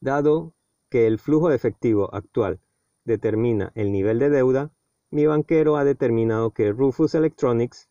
[0.01, 0.53] Dado
[0.89, 2.59] que el flujo de efectivo actual
[3.05, 4.71] determina el nivel de deuda,
[5.09, 7.89] mi banquero ha determinado que Rufus Electronics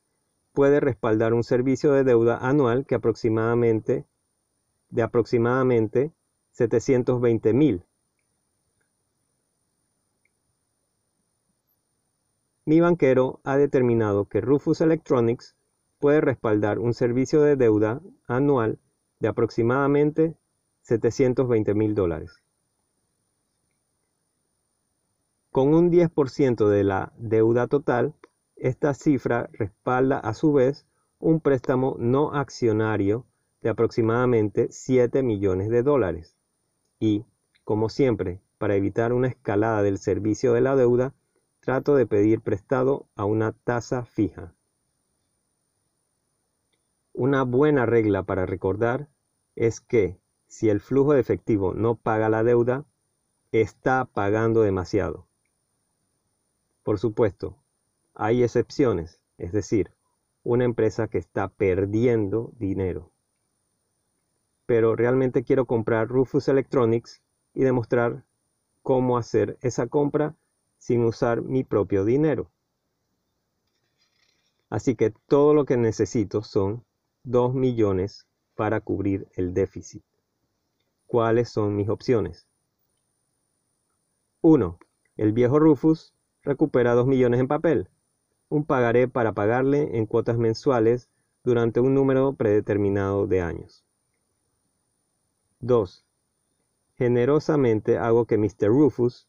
[0.52, 4.06] puede respaldar un servicio de deuda anual que aproximadamente
[4.90, 6.12] de aproximadamente
[6.52, 7.84] 720 mil.
[12.68, 15.56] Mi banquero ha determinado que Rufus Electronics
[15.98, 18.78] puede respaldar un servicio de deuda anual
[19.20, 20.36] de aproximadamente
[20.82, 22.42] 720 mil dólares.
[25.50, 28.12] Con un 10% de la deuda total,
[28.54, 30.86] esta cifra respalda a su vez
[31.18, 33.24] un préstamo no accionario
[33.62, 36.36] de aproximadamente 7 millones de dólares.
[37.00, 37.24] Y,
[37.64, 41.14] como siempre, para evitar una escalada del servicio de la deuda,
[41.68, 44.54] trato de pedir prestado a una tasa fija.
[47.12, 49.10] Una buena regla para recordar
[49.54, 52.86] es que si el flujo de efectivo no paga la deuda,
[53.52, 55.26] está pagando demasiado.
[56.84, 57.58] Por supuesto,
[58.14, 59.92] hay excepciones, es decir,
[60.44, 63.12] una empresa que está perdiendo dinero.
[64.64, 68.24] Pero realmente quiero comprar Rufus Electronics y demostrar
[68.82, 70.34] cómo hacer esa compra
[70.78, 72.50] sin usar mi propio dinero.
[74.70, 76.84] Así que todo lo que necesito son
[77.24, 80.02] 2 millones para cubrir el déficit.
[81.06, 82.46] cuáles son mis opciones.
[84.42, 84.78] 1.
[85.16, 87.88] El viejo Rufus recupera 2 millones en papel,
[88.48, 91.08] un pagaré para pagarle en cuotas mensuales
[91.44, 93.84] durante un número predeterminado de años.
[95.60, 96.04] 2.
[96.96, 98.68] Generosamente hago que Mr.
[98.68, 99.27] Rufus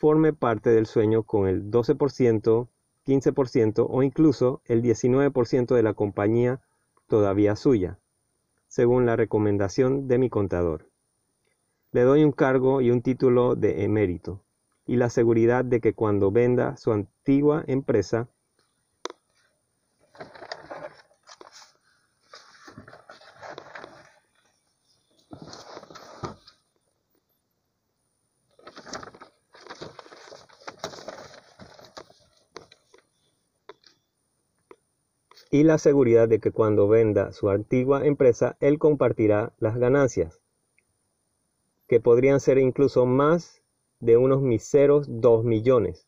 [0.00, 2.68] forme parte del sueño con el 12%,
[3.06, 6.62] 15% o incluso el 19% de la compañía
[7.06, 7.98] todavía suya,
[8.66, 10.86] según la recomendación de mi contador.
[11.92, 14.40] Le doy un cargo y un título de emérito,
[14.86, 18.26] y la seguridad de que cuando venda su antigua empresa,
[35.50, 40.40] y la seguridad de que cuando venda su antigua empresa, él compartirá las ganancias,
[41.88, 43.62] que podrían ser incluso más
[43.98, 46.06] de unos miseros 2 millones.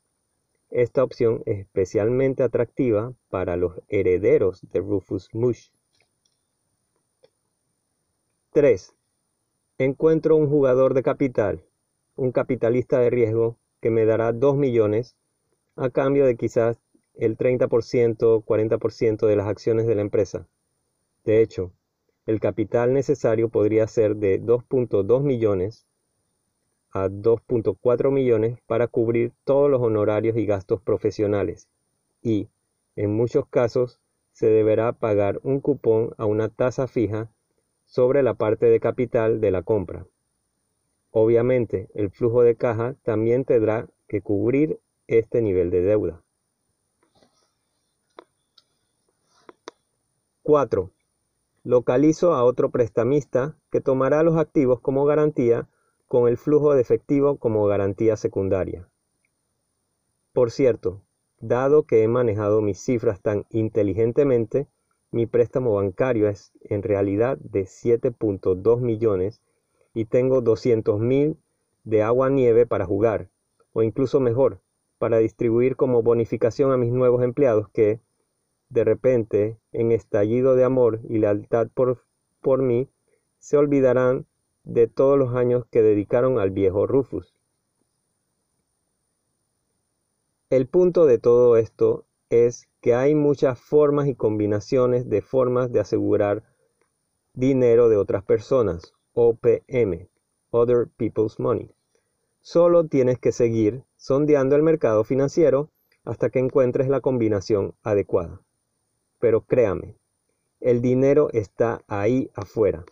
[0.71, 5.71] Esta opción es especialmente atractiva para los herederos de Rufus Mush.
[8.53, 8.95] 3.
[9.79, 11.65] Encuentro un jugador de capital,
[12.15, 15.17] un capitalista de riesgo que me dará 2 millones
[15.75, 16.79] a cambio de quizás
[17.15, 20.47] el 30%, 40% de las acciones de la empresa.
[21.25, 21.73] De hecho,
[22.27, 25.87] el capital necesario podría ser de 2.2 millones
[26.93, 31.69] a 2.4 millones para cubrir todos los honorarios y gastos profesionales
[32.23, 32.49] y,
[32.97, 34.01] en muchos casos,
[34.33, 37.31] se deberá pagar un cupón a una tasa fija
[37.85, 40.07] sobre la parte de capital de la compra.
[41.11, 46.23] Obviamente, el flujo de caja también tendrá que cubrir este nivel de deuda.
[50.45, 50.91] 4.
[51.63, 55.69] Localizo a otro prestamista que tomará los activos como garantía
[56.09, 58.89] con el flujo de efectivo como garantía secundaria.
[60.33, 61.01] Por cierto,
[61.39, 64.67] dado que he manejado mis cifras tan inteligentemente,
[65.13, 69.43] mi préstamo bancario es en realidad de 7.2 millones
[69.95, 71.39] y tengo 200 mil
[71.85, 73.29] de agua nieve para jugar,
[73.73, 74.61] o incluso mejor,
[74.99, 78.01] para distribuir como bonificación a mis nuevos empleados que,
[78.73, 82.05] de repente, en estallido de amor y lealtad por,
[82.41, 82.89] por mí,
[83.39, 84.27] se olvidarán
[84.65, 87.35] de todos los años que dedicaron al viejo Rufus.
[90.49, 95.81] El punto de todo esto es que hay muchas formas y combinaciones de formas de
[95.81, 96.43] asegurar
[97.35, 100.09] dinero de otras personas, OPM,
[100.51, 101.75] Other People's Money.
[102.41, 105.69] Solo tienes que seguir sondeando el mercado financiero
[106.05, 108.41] hasta que encuentres la combinación adecuada
[109.23, 109.95] pero créame,
[110.59, 112.85] el dinero está ahí afuera.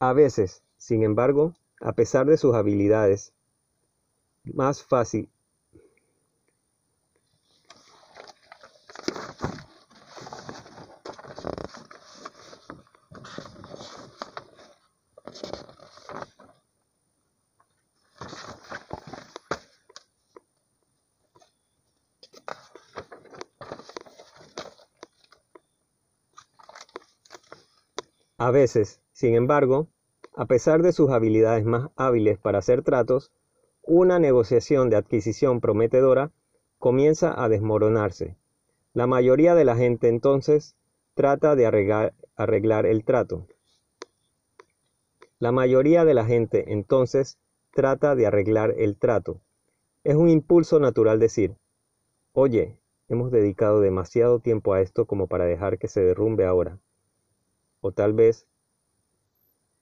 [0.00, 3.34] A veces, sin embargo, a pesar de sus habilidades,
[4.42, 5.30] más fácil
[28.52, 29.88] veces, sin embargo,
[30.34, 33.32] a pesar de sus habilidades más hábiles para hacer tratos,
[33.82, 36.30] una negociación de adquisición prometedora
[36.78, 38.36] comienza a desmoronarse.
[38.94, 40.76] La mayoría de la gente entonces
[41.14, 43.46] trata de arreglar, el trato.
[45.38, 47.38] La mayoría de la gente entonces
[47.72, 49.40] trata de arreglar el trato.
[50.04, 51.56] Es un impulso natural decir,
[52.32, 52.78] oye,
[53.08, 56.78] hemos dedicado demasiado tiempo a esto como para dejar que se derrumbe ahora
[57.82, 58.46] o tal vez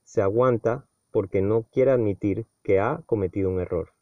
[0.03, 3.93] se aguanta porque no quiere admitir que ha cometido un error.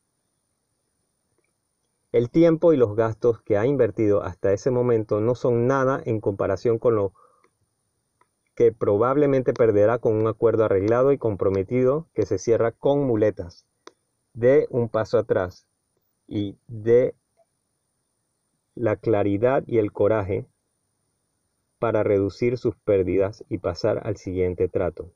[2.11, 6.21] El tiempo y los gastos que ha invertido hasta ese momento no son nada en
[6.23, 7.13] comparación con lo
[8.55, 13.67] que probablemente perderá con un acuerdo arreglado y comprometido que se cierra con muletas.
[14.33, 15.67] De un paso atrás
[16.27, 17.15] y de
[18.75, 20.47] la claridad y el coraje
[21.79, 25.13] para reducir sus pérdidas y pasar al siguiente trato.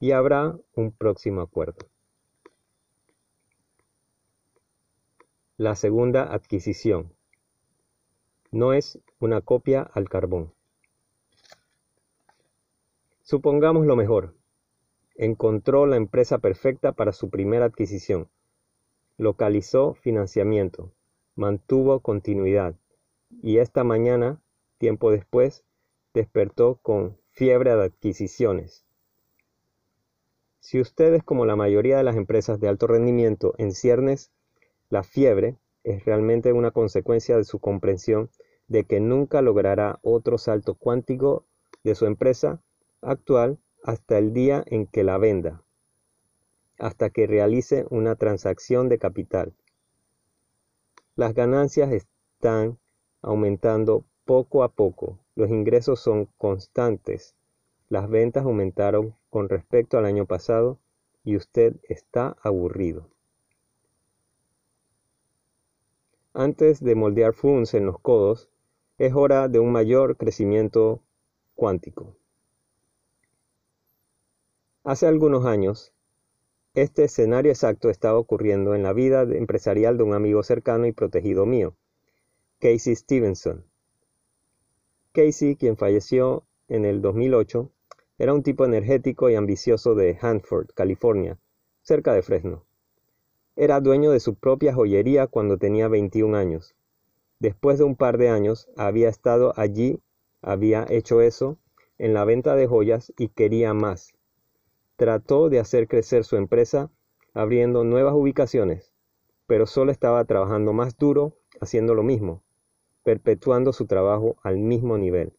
[0.00, 1.86] Y habrá un próximo acuerdo.
[5.56, 7.12] La segunda adquisición.
[8.50, 10.52] No es una copia al carbón.
[13.22, 14.34] Supongamos lo mejor.
[15.16, 18.28] Encontró la empresa perfecta para su primera adquisición.
[19.16, 20.92] Localizó financiamiento.
[21.34, 22.76] Mantuvo continuidad.
[23.42, 24.40] Y esta mañana,
[24.78, 25.64] tiempo después,
[26.18, 28.84] despertó con fiebre de adquisiciones.
[30.58, 34.32] Si ustedes, como la mayoría de las empresas de alto rendimiento en ciernes,
[34.90, 38.30] la fiebre es realmente una consecuencia de su comprensión
[38.66, 41.46] de que nunca logrará otro salto cuántico
[41.84, 42.60] de su empresa
[43.00, 45.62] actual hasta el día en que la venda,
[46.80, 49.54] hasta que realice una transacción de capital.
[51.14, 52.80] Las ganancias están
[53.22, 57.36] aumentando poco a poco, los ingresos son constantes,
[57.88, 60.80] las ventas aumentaron con respecto al año pasado
[61.22, 63.08] y usted está aburrido.
[66.32, 68.50] Antes de moldear funds en los codos,
[68.98, 71.04] es hora de un mayor crecimiento
[71.54, 72.16] cuántico.
[74.82, 75.94] Hace algunos años,
[76.74, 81.46] este escenario exacto estaba ocurriendo en la vida empresarial de un amigo cercano y protegido
[81.46, 81.76] mío,
[82.58, 83.67] Casey Stevenson.
[85.18, 87.72] Casey, quien falleció en el 2008,
[88.18, 91.40] era un tipo energético y ambicioso de Hanford, California,
[91.82, 92.66] cerca de Fresno.
[93.56, 96.76] Era dueño de su propia joyería cuando tenía 21 años.
[97.40, 99.98] Después de un par de años había estado allí,
[100.40, 101.58] había hecho eso,
[101.98, 104.14] en la venta de joyas y quería más.
[104.94, 106.92] Trató de hacer crecer su empresa
[107.34, 108.92] abriendo nuevas ubicaciones,
[109.48, 112.44] pero solo estaba trabajando más duro haciendo lo mismo,
[113.08, 115.32] perpetuando su trabajo al mismo nivel.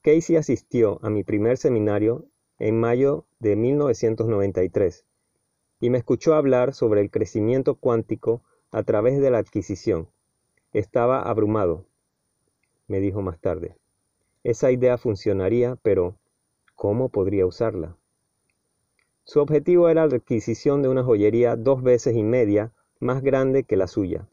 [0.00, 2.24] Casey asistió a mi primer seminario
[2.58, 5.04] en mayo de 1993
[5.78, 10.08] y me escuchó hablar sobre el crecimiento cuántico a través de la adquisición.
[10.72, 11.84] Estaba abrumado,
[12.88, 13.76] me dijo más tarde.
[14.44, 16.16] Esa idea funcionaría, pero
[16.74, 17.98] ¿cómo podría usarla?
[19.24, 23.76] Su objetivo era la adquisición de una joyería dos veces y media más grande que
[23.76, 24.26] la suya.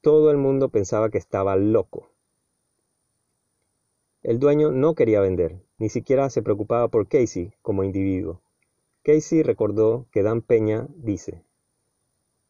[0.00, 2.10] Todo el mundo pensaba que estaba loco.
[4.22, 8.40] El dueño no quería vender, ni siquiera se preocupaba por Casey como individuo.
[9.02, 11.42] Casey recordó que Dan Peña dice,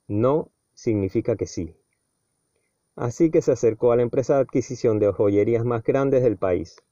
[0.09, 1.75] no significa que sí.
[2.97, 6.83] Así que se acercó a la empresa de adquisición de joyerías más grandes del país.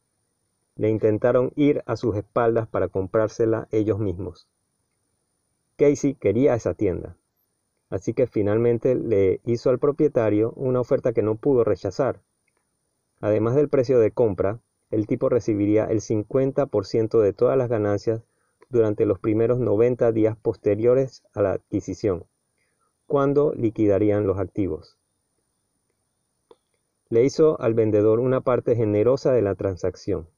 [0.76, 4.46] Le intentaron ir a sus espaldas para comprársela ellos mismos.
[5.76, 7.16] Casey quería esa tienda,
[7.90, 12.22] así que finalmente le hizo al propietario una oferta que no pudo rechazar.
[13.20, 14.60] Además del precio de compra,
[14.90, 18.22] el tipo recibiría el 50% de todas las ganancias
[18.68, 22.24] durante los primeros 90 días posteriores a la adquisición,
[23.06, 24.98] cuando liquidarían los activos.
[27.08, 30.28] Le hizo al vendedor una parte generosa de la transacción.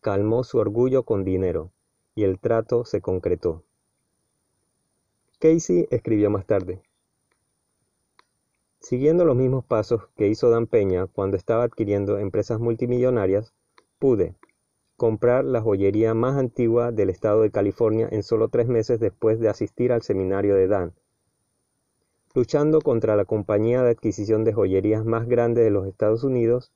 [0.00, 1.70] Calmó su orgullo con dinero,
[2.14, 3.62] y el trato se concretó.
[5.42, 6.82] Casey escribió más tarde.
[8.78, 13.52] Siguiendo los mismos pasos que hizo Dan Peña cuando estaba adquiriendo empresas multimillonarias,
[13.98, 14.36] pude
[14.96, 19.48] comprar la joyería más antigua del estado de California en solo tres meses después de
[19.48, 20.92] asistir al seminario de Dan,
[22.36, 26.70] luchando contra la compañía de adquisición de joyerías más grande de los Estados Unidos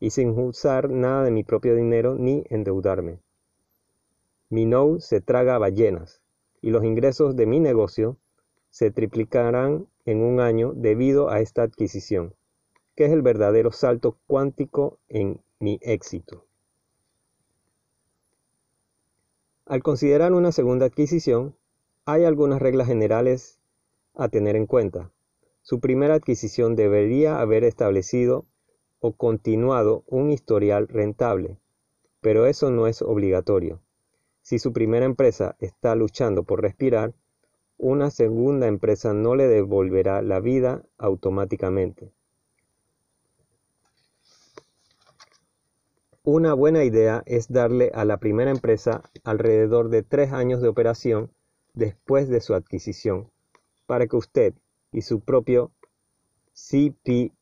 [0.00, 3.20] y sin usar nada de mi propio dinero ni endeudarme.
[4.50, 6.21] Mi no se traga ballenas
[6.62, 8.16] y los ingresos de mi negocio
[8.70, 12.34] se triplicarán en un año debido a esta adquisición,
[12.96, 16.46] que es el verdadero salto cuántico en mi éxito.
[19.66, 21.54] Al considerar una segunda adquisición,
[22.04, 23.60] hay algunas reglas generales
[24.14, 25.10] a tener en cuenta.
[25.62, 28.46] Su primera adquisición debería haber establecido
[29.00, 31.58] o continuado un historial rentable,
[32.20, 33.81] pero eso no es obligatorio.
[34.42, 37.14] Si su primera empresa está luchando por respirar,
[37.78, 42.12] una segunda empresa no le devolverá la vida automáticamente.
[46.24, 51.32] Una buena idea es darle a la primera empresa alrededor de tres años de operación
[51.74, 53.32] después de su adquisición,
[53.86, 54.54] para que usted
[54.92, 55.72] y su propio
[56.52, 57.32] CPA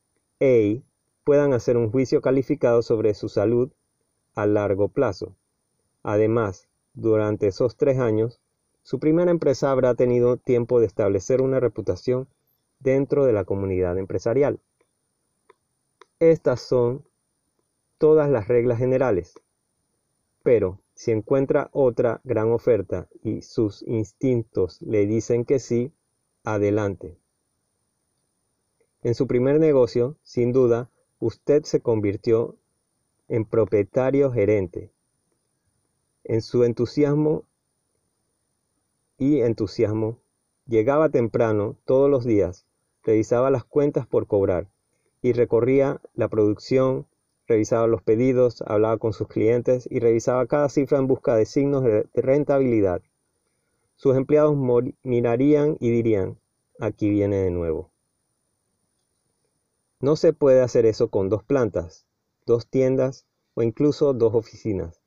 [1.25, 3.71] puedan hacer un juicio calificado sobre su salud
[4.35, 5.37] a largo plazo.
[6.03, 8.41] Además, durante esos tres años,
[8.83, 12.29] su primera empresa habrá tenido tiempo de establecer una reputación
[12.81, 14.61] dentro de la comunidad empresarial.
[16.19, 17.05] Estas son
[17.99, 19.35] todas las reglas generales.
[20.43, 25.93] Pero si encuentra otra gran oferta y sus instintos le dicen que sí,
[26.45, 27.17] adelante.
[29.03, 32.57] En su primer negocio, sin duda, usted se convirtió
[33.29, 34.91] en propietario gerente.
[36.31, 37.43] En su entusiasmo
[39.19, 40.21] y entusiasmo,
[40.69, 42.67] llegaba temprano todos los días,
[43.03, 44.69] revisaba las cuentas por cobrar
[45.23, 47.09] y recorría la producción,
[47.49, 51.83] revisaba los pedidos, hablaba con sus clientes y revisaba cada cifra en busca de signos
[51.83, 53.03] de rentabilidad.
[53.97, 54.57] Sus empleados
[55.03, 56.39] mirarían y dirían,
[56.79, 57.91] aquí viene de nuevo.
[59.99, 62.07] No se puede hacer eso con dos plantas,
[62.47, 65.00] dos tiendas o incluso dos oficinas.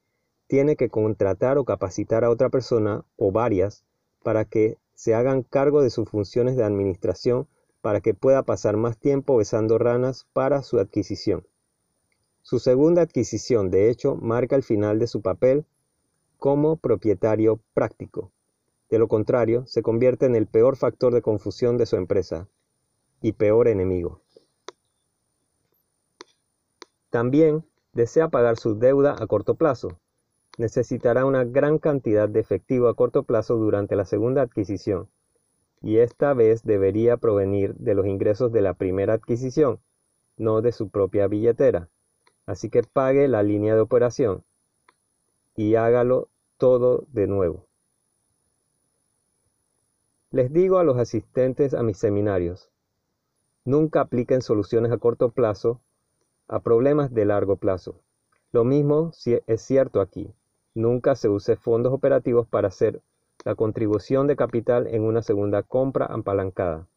[0.53, 3.83] Tiene que contratar o capacitar a otra persona o varias
[4.21, 7.47] para que se hagan cargo de sus funciones de administración
[7.81, 11.47] para que pueda pasar más tiempo besando ranas para su adquisición.
[12.43, 15.65] Su segunda adquisición, de hecho, marca el final de su papel
[16.37, 18.31] como propietario práctico.
[18.91, 22.47] De lo contrario, se convierte en el peor factor de confusión de su empresa
[23.23, 24.21] y peor enemigo.
[27.09, 29.97] También desea pagar su deuda a corto plazo.
[30.57, 35.09] Necesitará una gran cantidad de efectivo a corto plazo durante la segunda adquisición,
[35.81, 39.79] y esta vez debería provenir de los ingresos de la primera adquisición,
[40.37, 41.89] no de su propia billetera.
[42.45, 44.43] Así que pague la línea de operación
[45.55, 47.67] y hágalo todo de nuevo.
[50.31, 52.69] Les digo a los asistentes a mis seminarios,
[53.65, 55.81] nunca apliquen soluciones a corto plazo
[56.47, 58.01] a problemas de largo plazo.
[58.51, 59.11] Lo mismo
[59.47, 60.33] es cierto aquí.
[60.75, 63.01] Nunca se use fondos operativos para hacer
[63.45, 66.87] la contribución de capital en una segunda compra apalancada.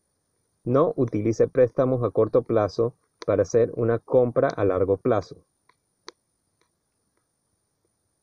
[0.64, 2.94] No utilice préstamos a corto plazo
[3.26, 5.36] para hacer una compra a largo plazo.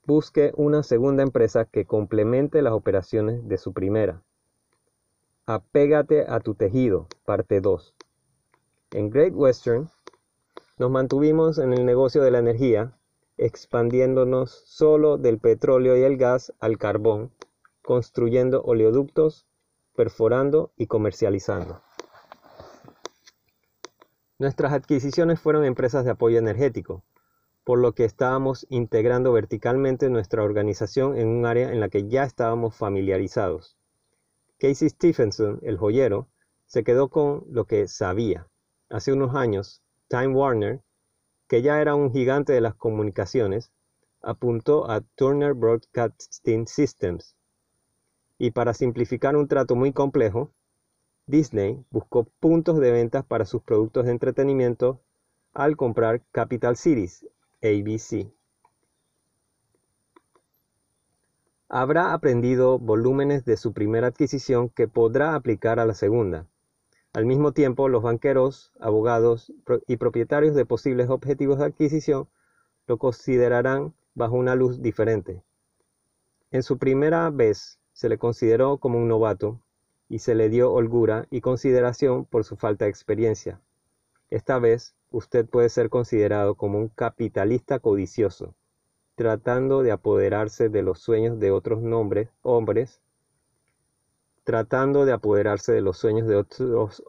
[0.06, 4.22] Busque una segunda empresa que complemente las operaciones de su primera.
[5.46, 7.94] Apégate a tu tejido, parte 2.
[8.92, 9.90] En Great Western
[10.78, 12.98] nos mantuvimos en el negocio de la energía,
[13.38, 17.32] expandiéndonos solo del petróleo y el gas al carbón,
[17.82, 19.48] construyendo oleoductos,
[19.96, 21.82] perforando y comercializando.
[24.40, 27.04] Nuestras adquisiciones fueron empresas de apoyo energético,
[27.64, 32.24] por lo que estábamos integrando verticalmente nuestra organización en un área en la que ya
[32.24, 33.78] estábamos familiarizados.
[34.60, 36.28] Casey Stephenson, el joyero,
[36.66, 38.48] se quedó con lo que sabía.
[38.90, 40.82] Hace unos años, Time Warner,
[41.54, 43.72] que ya era un gigante de las comunicaciones,
[44.24, 47.36] apuntó a Turner Broadcasting Systems.
[48.40, 50.52] Y para simplificar un trato muy complejo,
[51.28, 55.00] Disney buscó puntos de ventas para sus productos de entretenimiento
[55.54, 57.24] al comprar Capital Cities,
[57.62, 58.34] ABC.
[61.70, 66.48] Habrá aprendido volúmenes de su primera adquisición que podrá aplicar a la segunda.
[67.14, 69.54] Al mismo tiempo, los banqueros, abogados
[69.86, 72.28] y propietarios de posibles objetivos de adquisición
[72.88, 75.44] lo considerarán bajo una luz diferente.
[76.50, 79.62] En su primera vez se le consideró como un novato
[80.10, 83.62] y se le dio holgura y consideración por su falta de experiencia.
[84.32, 88.56] Esta vez usted puede ser considerado como un capitalista codicioso,
[89.14, 93.03] tratando de apoderarse de los sueños de otros nombres, hombres,
[94.44, 97.04] tratando de apoderarse de los sueños de otros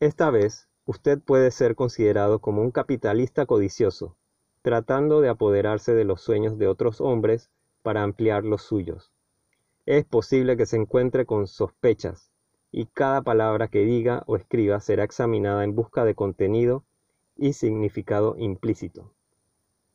[0.00, 4.16] Esta vez, usted puede ser considerado como un capitalista codicioso,
[4.62, 7.50] tratando de apoderarse de los sueños de otros hombres
[7.82, 9.10] para ampliar los suyos.
[9.86, 12.30] Es posible que se encuentre con sospechas,
[12.70, 16.84] y cada palabra que diga o escriba será examinada en busca de contenido
[17.34, 19.12] y significado implícito.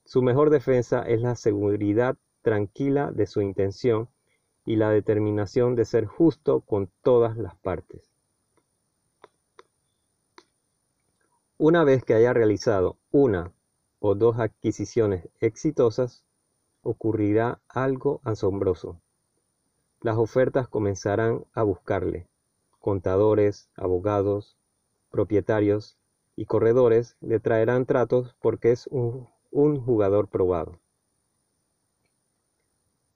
[0.05, 4.09] Su mejor defensa es la seguridad tranquila de su intención
[4.65, 8.11] y la determinación de ser justo con todas las partes.
[11.57, 13.53] Una vez que haya realizado una
[13.99, 16.25] o dos adquisiciones exitosas,
[16.81, 18.99] ocurrirá algo asombroso.
[20.01, 22.27] Las ofertas comenzarán a buscarle.
[22.79, 24.57] Contadores, abogados,
[25.09, 25.97] propietarios
[26.35, 30.79] y corredores le traerán tratos porque es un, un jugador probado.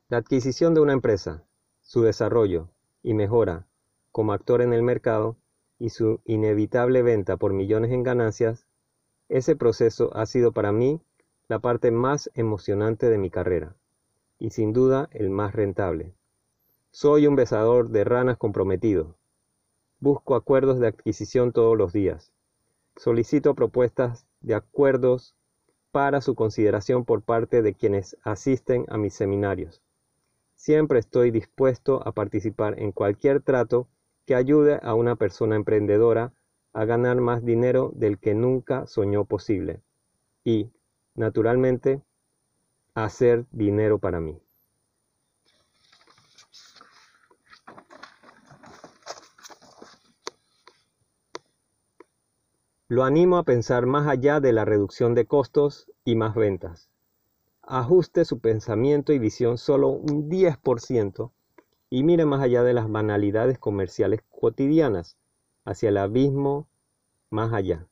[0.07, 1.43] La adquisición de una empresa,
[1.81, 2.69] su desarrollo
[3.01, 3.65] y mejora
[4.11, 5.35] como actor en el mercado
[5.79, 8.67] y su inevitable venta por millones en ganancias
[9.29, 11.01] ese proceso ha sido para mí
[11.47, 13.75] la parte más emocionante de mi carrera
[14.37, 16.13] y sin duda el más rentable.
[16.91, 19.15] Soy un besador de ranas comprometido.
[19.99, 22.31] Busco acuerdos de adquisición todos los días.
[22.95, 25.35] Solicito propuestas de acuerdos
[25.97, 29.81] para su consideración por parte de quienes asisten a mis seminarios.
[30.53, 33.87] Siempre estoy dispuesto a participar en cualquier trato
[34.27, 36.33] que ayude a una persona emprendedora
[36.71, 39.81] a ganar más dinero del que nunca soñó posible
[40.43, 40.69] y,
[41.15, 42.03] naturalmente,
[42.93, 44.39] hacer dinero para mí.
[52.89, 56.89] Lo animo a pensar más allá de la reducción de costos y más ventas.
[57.61, 61.31] Ajuste su pensamiento y visión solo un 10%
[61.89, 65.17] y mire más allá de las banalidades comerciales cotidianas,
[65.65, 66.69] hacia el abismo
[67.29, 67.87] más allá.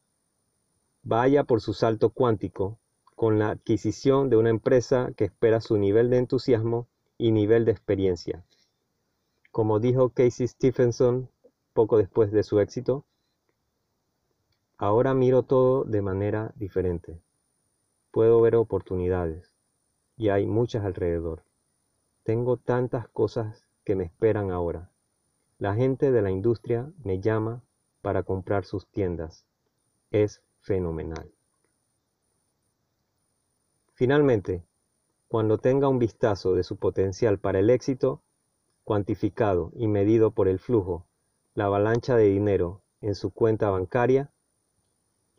[1.03, 2.79] Vaya por su salto cuántico
[3.15, 7.71] con la adquisición de una empresa que espera su nivel de entusiasmo y nivel de
[7.71, 8.45] experiencia.
[9.51, 11.29] Como dijo Casey Stephenson
[11.73, 13.03] poco después de su éxito,
[14.77, 17.21] Ahora miro todo de manera diferente.
[18.11, 19.53] Puedo ver oportunidades
[20.17, 21.43] y hay muchas alrededor.
[22.23, 24.89] Tengo tantas cosas que me esperan ahora.
[25.59, 27.63] La gente de la industria me llama
[28.01, 29.45] para comprar sus tiendas.
[30.11, 31.31] Es fenomenal.
[33.93, 34.65] Finalmente,
[35.29, 38.21] cuando tenga un vistazo de su potencial para el éxito,
[38.83, 41.05] cuantificado y medido por el flujo,
[41.53, 44.31] la avalancha de dinero en su cuenta bancaria,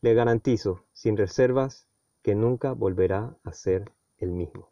[0.07, 1.89] le garantizo, sin reservas,
[2.23, 4.70] que nunca volverá a ser el mismo.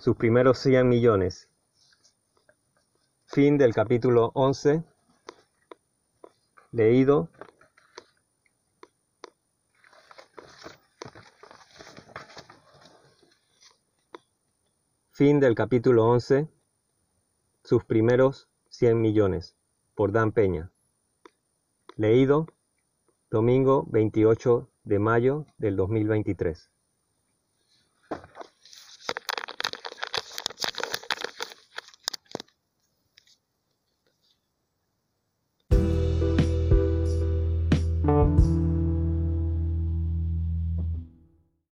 [0.00, 1.48] Sus primeros 100 millones.
[3.24, 4.84] Fin del capítulo 11.
[6.72, 7.30] Leído.
[15.10, 16.50] Fin del capítulo 11.
[17.62, 19.53] Sus primeros 100 millones,
[19.94, 20.70] por Dan Peña.
[21.96, 22.46] Leído
[23.30, 26.73] domingo 28 de mayo del 2023.